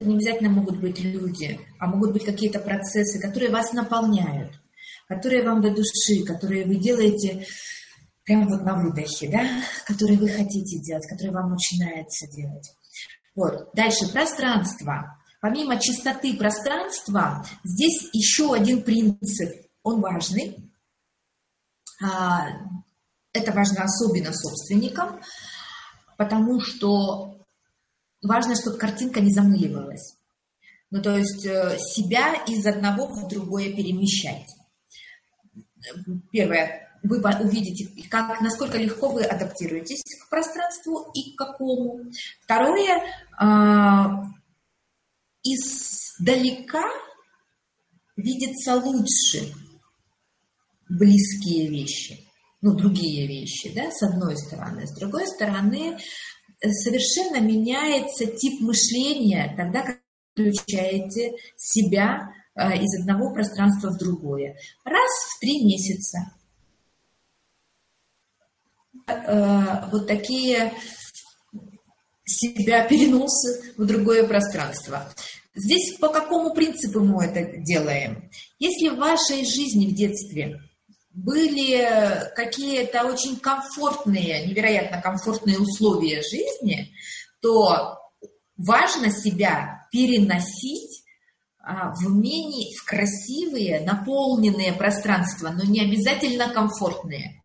не 0.00 0.14
обязательно 0.14 0.50
могут 0.50 0.78
быть 0.78 1.00
люди, 1.00 1.58
а 1.78 1.86
могут 1.86 2.12
быть 2.12 2.24
какие-то 2.24 2.60
процессы, 2.60 3.20
которые 3.20 3.50
вас 3.50 3.72
наполняют, 3.72 4.52
которые 5.08 5.42
вам 5.42 5.62
до 5.62 5.70
души, 5.70 6.24
которые 6.26 6.66
вы 6.66 6.76
делаете 6.76 7.46
прямо 8.24 8.48
вот 8.48 8.62
на 8.62 8.74
выдохе, 8.82 9.30
да, 9.30 9.48
которые 9.86 10.18
вы 10.18 10.28
хотите 10.28 10.78
делать, 10.80 11.06
которые 11.08 11.32
вам 11.32 11.52
очень 11.52 11.82
нравится 11.82 12.26
делать. 12.30 12.70
Вот. 13.34 13.70
Дальше 13.74 14.08
пространство. 14.12 15.16
Помимо 15.40 15.78
чистоты 15.78 16.36
пространства, 16.36 17.46
здесь 17.62 18.08
еще 18.12 18.52
один 18.54 18.82
принцип, 18.82 19.66
он 19.82 20.00
важный. 20.00 20.56
А, 22.02 22.48
это 23.32 23.52
важно 23.52 23.84
особенно 23.84 24.32
собственникам, 24.32 25.20
потому 26.16 26.60
что 26.60 27.35
важно, 28.22 28.54
чтобы 28.56 28.78
картинка 28.78 29.20
не 29.20 29.32
замыливалась. 29.32 30.16
Ну, 30.90 31.02
то 31.02 31.16
есть 31.16 31.44
э, 31.44 31.78
себя 31.78 32.34
из 32.46 32.64
одного 32.66 33.08
в 33.08 33.28
другое 33.28 33.74
перемещать. 33.74 34.46
Первое, 36.30 36.86
вы 37.02 37.18
увидите, 37.18 37.88
как, 38.08 38.40
насколько 38.40 38.78
легко 38.78 39.08
вы 39.08 39.22
адаптируетесь 39.22 40.02
к 40.02 40.28
пространству 40.28 41.10
и 41.14 41.32
к 41.32 41.38
какому. 41.38 42.04
Второе, 42.42 43.02
а, 43.38 44.24
издалека 45.42 46.84
видится 48.16 48.76
лучше 48.76 49.52
близкие 50.88 51.68
вещи, 51.68 52.26
ну, 52.62 52.74
другие 52.74 53.26
вещи, 53.26 53.72
да, 53.74 53.90
с 53.90 54.02
одной 54.02 54.36
стороны. 54.36 54.86
С 54.86 54.94
другой 54.98 55.26
стороны, 55.26 55.98
совершенно 56.60 57.40
меняется 57.40 58.26
тип 58.26 58.60
мышления 58.60 59.54
тогда, 59.56 59.84
вы 59.84 60.52
включаете 60.52 61.32
себя 61.56 62.30
э, 62.54 62.76
из 62.76 63.00
одного 63.00 63.32
пространства 63.32 63.90
в 63.90 63.98
другое. 63.98 64.56
Раз 64.84 65.10
в 65.10 65.40
три 65.40 65.64
месяца. 65.64 66.32
Э, 69.06 69.88
вот 69.90 70.06
такие 70.06 70.72
себя 72.24 72.86
переносы 72.86 73.74
в 73.76 73.86
другое 73.86 74.26
пространство. 74.26 75.12
Здесь 75.54 75.96
по 75.98 76.08
какому 76.08 76.52
принципу 76.52 77.00
мы 77.00 77.24
это 77.24 77.58
делаем? 77.62 78.30
Если 78.58 78.88
в 78.88 78.98
вашей 78.98 79.44
жизни 79.44 79.86
в 79.86 79.94
детстве 79.94 80.60
были 81.16 82.30
какие-то 82.34 83.06
очень 83.06 83.36
комфортные, 83.36 84.46
невероятно 84.46 85.00
комфортные 85.00 85.58
условия 85.58 86.20
жизни, 86.20 86.92
то 87.40 87.98
важно 88.58 89.10
себя 89.10 89.88
переносить 89.90 91.04
а, 91.58 91.94
в 91.94 92.10
менее, 92.10 92.76
в 92.76 92.84
красивые, 92.84 93.80
наполненные 93.80 94.74
пространства, 94.74 95.48
но 95.48 95.64
не 95.64 95.80
обязательно 95.80 96.50
комфортные. 96.50 97.42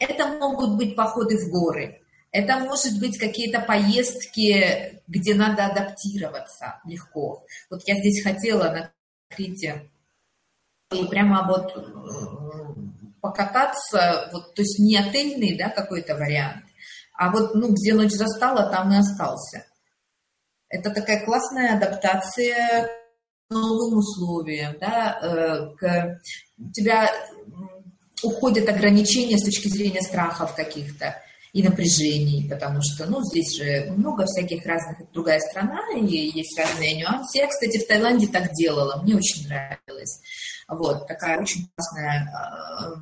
Это 0.00 0.26
могут 0.26 0.76
быть 0.76 0.96
походы 0.96 1.38
в 1.38 1.50
горы, 1.50 2.00
это 2.32 2.58
может 2.58 2.98
быть 2.98 3.16
какие-то 3.16 3.60
поездки, 3.60 5.00
где 5.06 5.34
надо 5.36 5.66
адаптироваться 5.66 6.80
легко. 6.84 7.44
Вот 7.70 7.86
я 7.86 7.94
здесь 8.00 8.24
хотела 8.24 8.64
на 8.64 8.92
Крите 9.28 9.88
и 10.90 11.04
прямо 11.06 11.46
вот 11.46 11.74
покататься, 13.24 14.28
вот, 14.32 14.54
то 14.54 14.60
есть 14.60 14.78
не 14.78 14.98
отельный, 14.98 15.56
да, 15.56 15.70
какой-то 15.70 16.14
вариант, 16.14 16.62
а 17.14 17.32
вот, 17.32 17.54
ну, 17.54 17.72
где 17.72 17.94
ночь 17.94 18.10
застала, 18.10 18.70
там 18.70 18.92
и 18.92 18.98
остался. 18.98 19.64
Это 20.68 20.90
такая 20.90 21.24
классная 21.24 21.74
адаптация 21.74 22.86
к 23.48 23.50
новым 23.50 23.96
условиям, 23.96 24.76
да, 24.78 25.18
э, 25.22 25.74
к, 25.74 26.20
у 26.58 26.70
тебя 26.70 27.10
уходят 28.22 28.68
ограничения 28.68 29.38
с 29.38 29.44
точки 29.44 29.68
зрения 29.68 30.02
страхов 30.02 30.54
каких-то 30.54 31.18
и 31.54 31.62
напряжений, 31.62 32.48
потому 32.50 32.80
что, 32.82 33.06
ну, 33.06 33.22
здесь 33.22 33.56
же 33.56 33.92
много 33.92 34.26
всяких 34.26 34.66
разных, 34.66 35.10
другая 35.12 35.38
страна, 35.38 35.80
и 35.96 36.04
есть 36.04 36.58
разные 36.58 36.96
нюансы. 36.96 37.38
Я, 37.38 37.46
кстати, 37.46 37.78
в 37.78 37.86
Таиланде 37.86 38.26
так 38.26 38.52
делала, 38.54 39.00
мне 39.02 39.14
очень 39.14 39.46
нравилось. 39.46 40.20
Вот, 40.66 41.06
такая 41.06 41.40
очень 41.40 41.68
классная 41.76 42.28
э, 42.28 42.94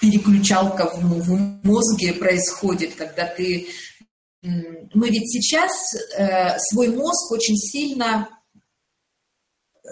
переключалка 0.00 0.88
в, 0.88 1.00
в 1.00 1.66
мозге 1.66 2.12
происходит, 2.12 2.94
когда 2.94 3.26
ты... 3.26 3.66
Мы 4.40 5.10
ведь 5.10 5.28
сейчас 5.28 5.72
э, 6.16 6.58
свой 6.70 6.90
мозг 6.90 7.32
очень 7.32 7.56
сильно 7.56 8.28
э, 9.82 9.88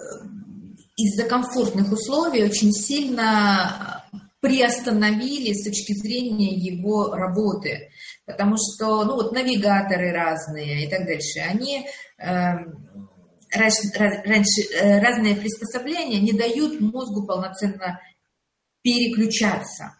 из-за 0.95 1.25
комфортных 1.25 1.91
условий 1.91 2.45
очень 2.45 2.71
сильно 2.71 3.98
приостановили 4.39 5.53
с 5.53 5.63
точки 5.63 5.93
зрения 5.93 6.55
его 6.55 7.13
работы. 7.13 7.89
Потому 8.25 8.55
что, 8.57 9.03
ну 9.05 9.15
вот 9.15 9.31
навигаторы 9.31 10.11
разные 10.11 10.85
и 10.85 10.89
так 10.89 11.05
дальше, 11.05 11.39
они 11.39 11.87
э, 12.17 12.25
раньше, 13.53 13.89
раньше 13.97 14.61
разные 15.01 15.35
приспособления 15.35 16.19
не 16.19 16.33
дают 16.33 16.79
мозгу 16.79 17.25
полноценно 17.25 17.99
переключаться. 18.81 19.95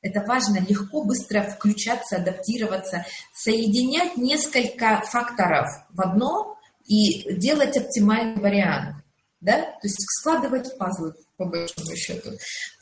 Это 0.00 0.24
важно, 0.24 0.58
легко, 0.60 1.02
быстро 1.02 1.42
включаться, 1.42 2.16
адаптироваться, 2.16 3.04
соединять 3.34 4.16
несколько 4.16 5.02
факторов 5.02 5.66
в 5.90 6.00
одно 6.00 6.56
и 6.86 7.34
делать 7.34 7.76
оптимальный 7.76 8.40
вариант. 8.40 9.04
Да? 9.40 9.60
То 9.60 9.80
есть 9.82 10.00
складывать 10.20 10.78
пазлы, 10.78 11.14
по 11.38 11.46
большому 11.46 11.96
счету. 11.96 12.32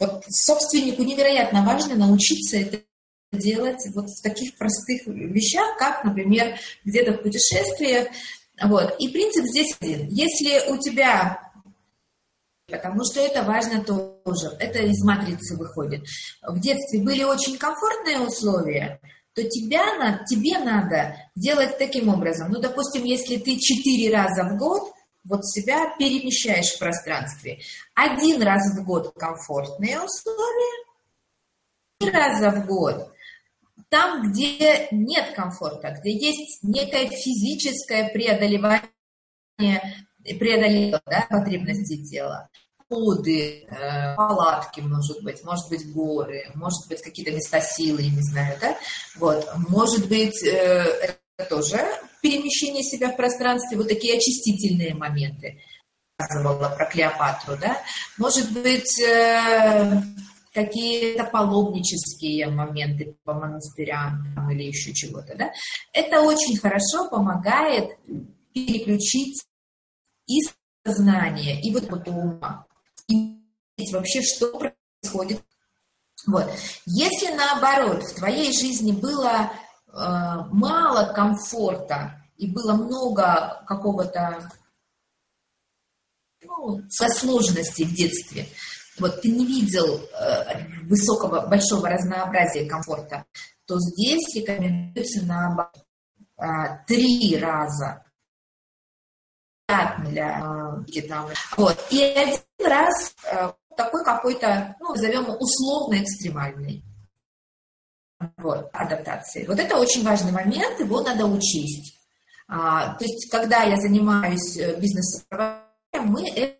Вот 0.01 0.25
собственнику 0.29 1.03
невероятно 1.05 1.65
важно 1.65 1.95
научиться 1.95 2.57
это 2.57 2.81
делать 3.33 3.81
вот 3.95 4.09
в 4.09 4.23
таких 4.23 4.57
простых 4.57 5.07
вещах, 5.07 5.77
как, 5.79 6.05
например, 6.05 6.59
где-то 6.85 7.13
в 7.13 7.23
путешествиях. 7.23 8.09
Вот. 8.63 8.97
И 8.99 9.09
принцип 9.09 9.45
здесь 9.45 9.77
один. 9.81 10.09
Если 10.09 10.71
у 10.71 10.79
тебя 10.79 11.43
потому 12.69 13.05
что 13.05 13.21
это 13.21 13.45
важно 13.45 13.85
тоже. 13.85 14.49
Это 14.59 14.81
из 14.81 15.01
матрицы 15.05 15.57
выходит. 15.57 16.05
В 16.43 16.59
детстве 16.59 17.01
были 17.01 17.23
очень 17.23 17.57
комфортные 17.59 18.19
условия, 18.19 19.01
то 19.35 19.43
тебя, 19.45 20.25
тебе 20.29 20.59
надо 20.59 21.17
делать 21.37 21.79
таким 21.79 22.09
образом. 22.09 22.51
Ну, 22.51 22.61
допустим, 22.61 23.05
если 23.05 23.37
ты 23.37 23.57
четыре 23.59 24.13
раза 24.13 24.43
в 24.45 24.59
год 24.59 24.91
вот 25.29 25.45
себя 25.47 25.95
перемещаешь 25.99 26.75
в 26.75 26.79
пространстве. 26.79 27.61
Один 27.95 28.43
раз 28.43 28.63
в 28.75 28.85
год 28.85 29.13
комфортные 29.17 30.01
условия, 30.01 30.85
три 31.99 32.11
раза 32.11 32.51
в 32.51 32.67
год 32.67 33.13
там, 33.89 34.31
где 34.31 34.89
нет 34.91 35.35
комфорта, 35.35 35.97
где 35.99 36.13
есть 36.13 36.63
некое 36.63 37.09
физическое 37.09 38.09
преодолевание, 38.11 38.91
преодоление 40.25 41.01
да, 41.07 41.27
потребностей 41.31 42.05
тела. 42.05 42.49
Поды, 42.89 43.65
э, 43.65 44.17
палатки, 44.17 44.81
может 44.81 45.23
быть, 45.25 45.43
может 45.43 45.69
быть, 45.69 45.93
горы, 45.93 46.51
может 46.55 46.87
быть, 46.89 47.03
какие-то 47.03 47.33
места 47.33 47.61
силы, 47.61 48.03
не 48.03 48.23
знаю, 48.23 48.57
да, 48.61 48.77
вот, 49.17 49.45
может 49.69 50.09
быть, 50.09 50.41
э, 50.45 51.17
тоже 51.45 51.79
перемещение 52.23 52.83
себя 52.83 53.11
в 53.13 53.17
пространстве, 53.17 53.77
вот 53.77 53.89
такие 53.89 54.17
очистительные 54.17 54.95
моменты. 54.95 55.61
Рассказывала 56.19 56.71
про 56.71 56.87
Клеопатру, 56.87 57.57
да, 57.61 57.77
может 58.17 58.51
быть, 58.53 58.99
э, 59.03 60.01
какие-то 60.55 61.25
паломнические 61.25 62.47
моменты 62.49 63.15
по 63.25 63.35
монастырям 63.35 64.25
или 64.51 64.63
еще 64.63 64.95
чего-то, 64.95 65.37
да, 65.37 65.53
это 65.93 66.23
очень 66.23 66.57
хорошо 66.57 67.11
помогает 67.11 67.91
переключить 68.55 69.45
из 70.27 70.55
сознания 70.87 71.61
и 71.61 71.71
вот 71.75 71.91
вот 71.91 72.09
ума, 72.09 72.67
и 73.09 73.37
вообще, 73.93 74.23
что 74.23 74.59
происходит. 74.59 75.43
Вот. 76.27 76.51
Если 76.87 77.33
наоборот 77.35 78.03
в 78.03 78.15
твоей 78.17 78.53
жизни 78.53 78.93
было 78.93 79.53
мало 79.97 81.13
комфорта 81.15 82.23
и 82.37 82.53
было 82.53 82.75
много 82.75 83.63
какого-то 83.67 84.51
ну, 86.45 86.81
сложностей 86.89 87.85
в 87.85 87.95
детстве, 87.95 88.47
вот 88.99 89.21
ты 89.21 89.29
не 89.29 89.47
видел 89.47 90.01
э, 90.01 90.85
высокого, 90.85 91.47
большого 91.47 91.89
разнообразия 91.89 92.69
комфорта, 92.69 93.25
то 93.67 93.79
здесь 93.79 94.35
рекомендуется 94.35 95.25
на 95.27 95.71
э, 96.39 96.85
три 96.87 97.37
раза. 97.39 98.03
Для 99.69 100.85
э, 100.89 101.43
вот. 101.57 101.77
И 101.91 102.01
один 102.01 102.41
раз 102.65 103.15
э, 103.31 103.53
такой 103.77 104.05
какой-то, 104.05 104.77
ну, 104.81 104.91
назовем 104.91 105.27
условно 105.41 106.03
экстремальный 106.03 106.85
вот, 108.39 108.71
адаптации. 108.73 109.47
Вот 109.47 109.59
это 109.59 109.77
очень 109.77 110.03
важный 110.05 110.33
момент, 110.33 110.81
его 110.81 111.03
надо 111.03 111.27
учесть. 111.27 111.99
А, 112.49 112.95
то 112.95 113.05
есть, 113.05 113.29
когда 113.31 113.65
я 113.65 113.77
занимаюсь 113.77 114.57
э, 114.57 114.79
бизнес-управлением, 114.81 115.65
мы 115.93 116.29
это 116.31 116.57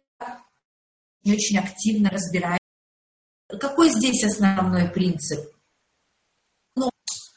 не 1.25 1.33
очень 1.35 1.59
активно 1.59 2.11
разбираем. 2.11 2.59
Какой 3.49 3.91
здесь 3.91 4.25
основной 4.25 4.89
принцип? 4.89 5.39
Ну, 6.75 6.91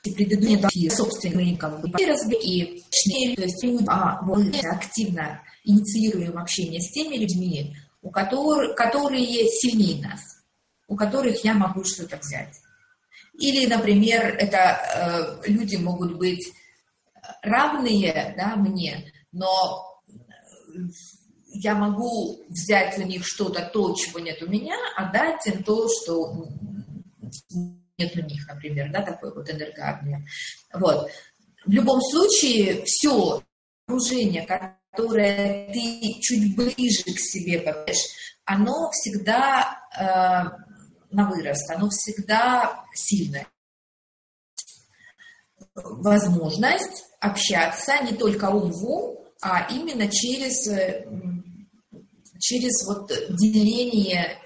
предыдущие 0.04 0.90
собственные 0.90 1.58
как 1.58 1.82
бы, 1.82 1.92
разбеги, 2.06 2.84
то 3.36 3.44
есть 3.44 3.64
а, 3.88 4.22
мы 4.24 4.50
активно 4.60 5.42
инициируем 5.64 6.38
общение 6.40 6.82
с 6.82 6.92
теми 6.92 7.18
людьми, 7.18 7.76
у 8.02 8.10
которых, 8.10 8.76
которые 8.76 9.48
сильнее 9.50 10.02
нас, 10.02 10.22
у 10.88 10.96
которых 10.96 11.44
я 11.44 11.54
могу 11.54 11.84
что-то 11.84 12.18
взять. 12.18 12.56
Или, 13.40 13.66
например, 13.68 14.36
это 14.38 15.40
э, 15.44 15.50
люди 15.50 15.78
могут 15.78 16.18
быть 16.18 16.52
равные 17.42 18.34
да, 18.38 18.56
мне, 18.58 19.14
но 19.32 20.04
я 21.54 21.74
могу 21.76 22.44
взять 22.50 22.98
у 22.98 23.04
них 23.04 23.26
что-то, 23.26 23.70
то, 23.74 23.96
чего 23.96 24.20
нет 24.20 24.42
у 24.44 24.48
меня, 24.48 24.76
а 24.96 25.12
дать 25.12 25.48
им 25.48 25.64
то, 25.64 25.88
что 25.88 26.48
нет 27.98 28.16
у 28.16 28.22
них, 28.22 28.48
например, 28.48 28.92
да, 28.92 29.02
такой 29.02 29.34
вот 29.34 29.50
энергообмен. 29.50 30.28
Вот. 30.74 31.10
В 31.66 31.72
любом 31.72 32.02
случае, 32.02 32.84
все 32.86 33.42
окружение, 33.86 34.46
которое 34.46 35.72
ты 35.72 36.20
чуть 36.22 36.56
ближе 36.56 37.04
к 37.04 37.20
себе 37.20 37.60
попадаешь, 37.60 38.36
оно 38.46 38.90
всегда 38.92 39.80
э, 39.98 40.69
на 41.12 41.30
вырост, 41.30 41.70
оно 41.72 41.90
всегда 41.90 42.86
сильное. 42.94 43.48
Возможность 45.76 47.06
общаться 47.20 47.94
не 48.04 48.14
только 48.14 48.50
ум 48.50 48.72
в 48.72 48.86
ум, 48.86 49.26
а 49.42 49.68
именно 49.72 50.10
через 50.10 50.68
э, 50.68 51.06
через 52.40 52.86
вот 52.88 53.12
деление, 53.30 54.38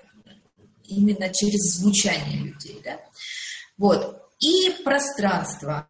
именно 0.83 1.29
через 1.33 1.77
звучание 1.77 2.39
людей, 2.39 2.81
да. 2.83 2.99
Вот. 3.77 4.21
И 4.39 4.83
пространство. 4.83 5.87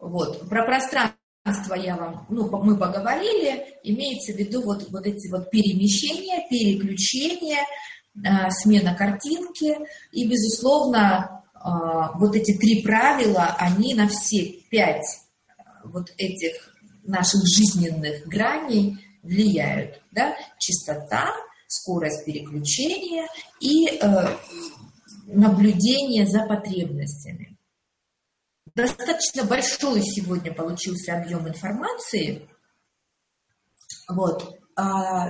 Вот. 0.00 0.48
Про 0.48 0.64
пространство 0.64 1.74
я 1.74 1.96
вам, 1.96 2.26
ну, 2.28 2.48
мы 2.62 2.76
поговорили, 2.76 3.78
имеется 3.82 4.32
в 4.32 4.36
виду 4.36 4.62
вот, 4.62 4.88
вот 4.90 5.06
эти 5.06 5.30
вот 5.30 5.50
перемещения, 5.50 6.46
переключения, 6.48 7.64
смена 8.50 8.94
картинки. 8.94 9.76
И, 10.12 10.28
безусловно, 10.28 11.42
а, 11.54 12.12
вот 12.18 12.36
эти 12.36 12.56
три 12.56 12.82
правила, 12.82 13.56
они 13.58 13.94
на 13.94 14.08
все 14.08 14.60
пять 14.70 15.06
вот 15.82 16.12
этих 16.18 16.74
наших 17.04 17.40
жизненных 17.56 18.26
граней 18.26 18.98
влияют. 19.22 20.02
Да? 20.10 20.34
Чистота, 20.58 21.30
скорость 21.66 22.24
переключения 22.24 23.26
и 23.60 23.88
э, 23.88 24.36
наблюдение 25.26 26.26
за 26.26 26.46
потребностями. 26.46 27.56
Достаточно 28.74 29.44
большой 29.44 30.02
сегодня 30.02 30.52
получился 30.52 31.16
объем 31.16 31.48
информации. 31.48 32.48
Вот. 34.08 34.58
А 34.76 35.28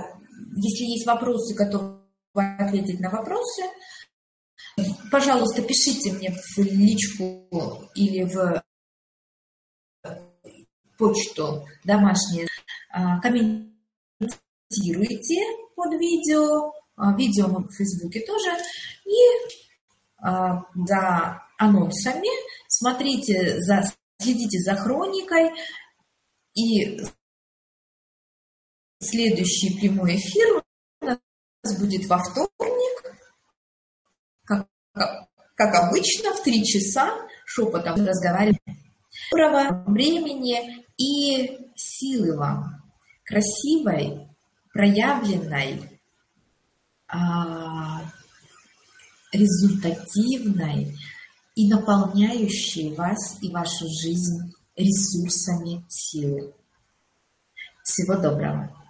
если 0.55 0.83
есть 0.83 1.05
вопросы, 1.05 1.55
готовы 1.55 1.94
ответить 2.35 2.99
на 2.99 3.09
вопросы, 3.09 3.63
пожалуйста, 5.11 5.61
пишите 5.61 6.13
мне 6.13 6.31
в 6.31 6.57
личку 6.59 7.49
или 7.95 8.23
в 8.23 8.63
почту 10.97 11.67
домашние, 11.83 12.47
а, 12.91 13.19
комментируйте 13.19 13.75
под 15.75 15.91
видео, 15.99 16.71
а, 16.95 17.15
видео 17.15 17.47
в 17.47 17.71
Фейсбуке 17.71 18.21
тоже, 18.25 18.57
и 19.05 19.17
а, 20.17 20.63
за 20.73 21.41
анонсами 21.57 22.29
смотрите, 22.67 23.59
за, 23.61 23.83
следите 24.19 24.59
за 24.59 24.75
хроникой, 24.75 25.51
и 26.53 27.01
следующий 29.01 29.77
прямой 29.79 30.17
эфир 30.17 30.63
будет 31.73 32.07
во 32.07 32.19
вторник, 32.19 33.15
как, 34.43 34.67
как 35.55 35.75
обычно, 35.75 36.33
в 36.33 36.43
три 36.43 36.63
часа 36.63 37.11
шепотом 37.45 38.05
разговариваем. 38.05 38.59
Доброго 39.31 39.83
времени 39.87 40.85
и 40.97 41.69
силы 41.75 42.37
вам, 42.37 42.83
красивой, 43.23 44.27
проявленной, 44.73 45.99
а, 47.07 48.01
результативной 49.31 50.95
и 51.55 51.69
наполняющей 51.69 52.93
вас 52.95 53.37
и 53.41 53.51
вашу 53.51 53.85
жизнь 53.87 54.53
ресурсами 54.75 55.85
силы. 55.89 56.53
Всего 57.83 58.15
доброго! 58.15 58.84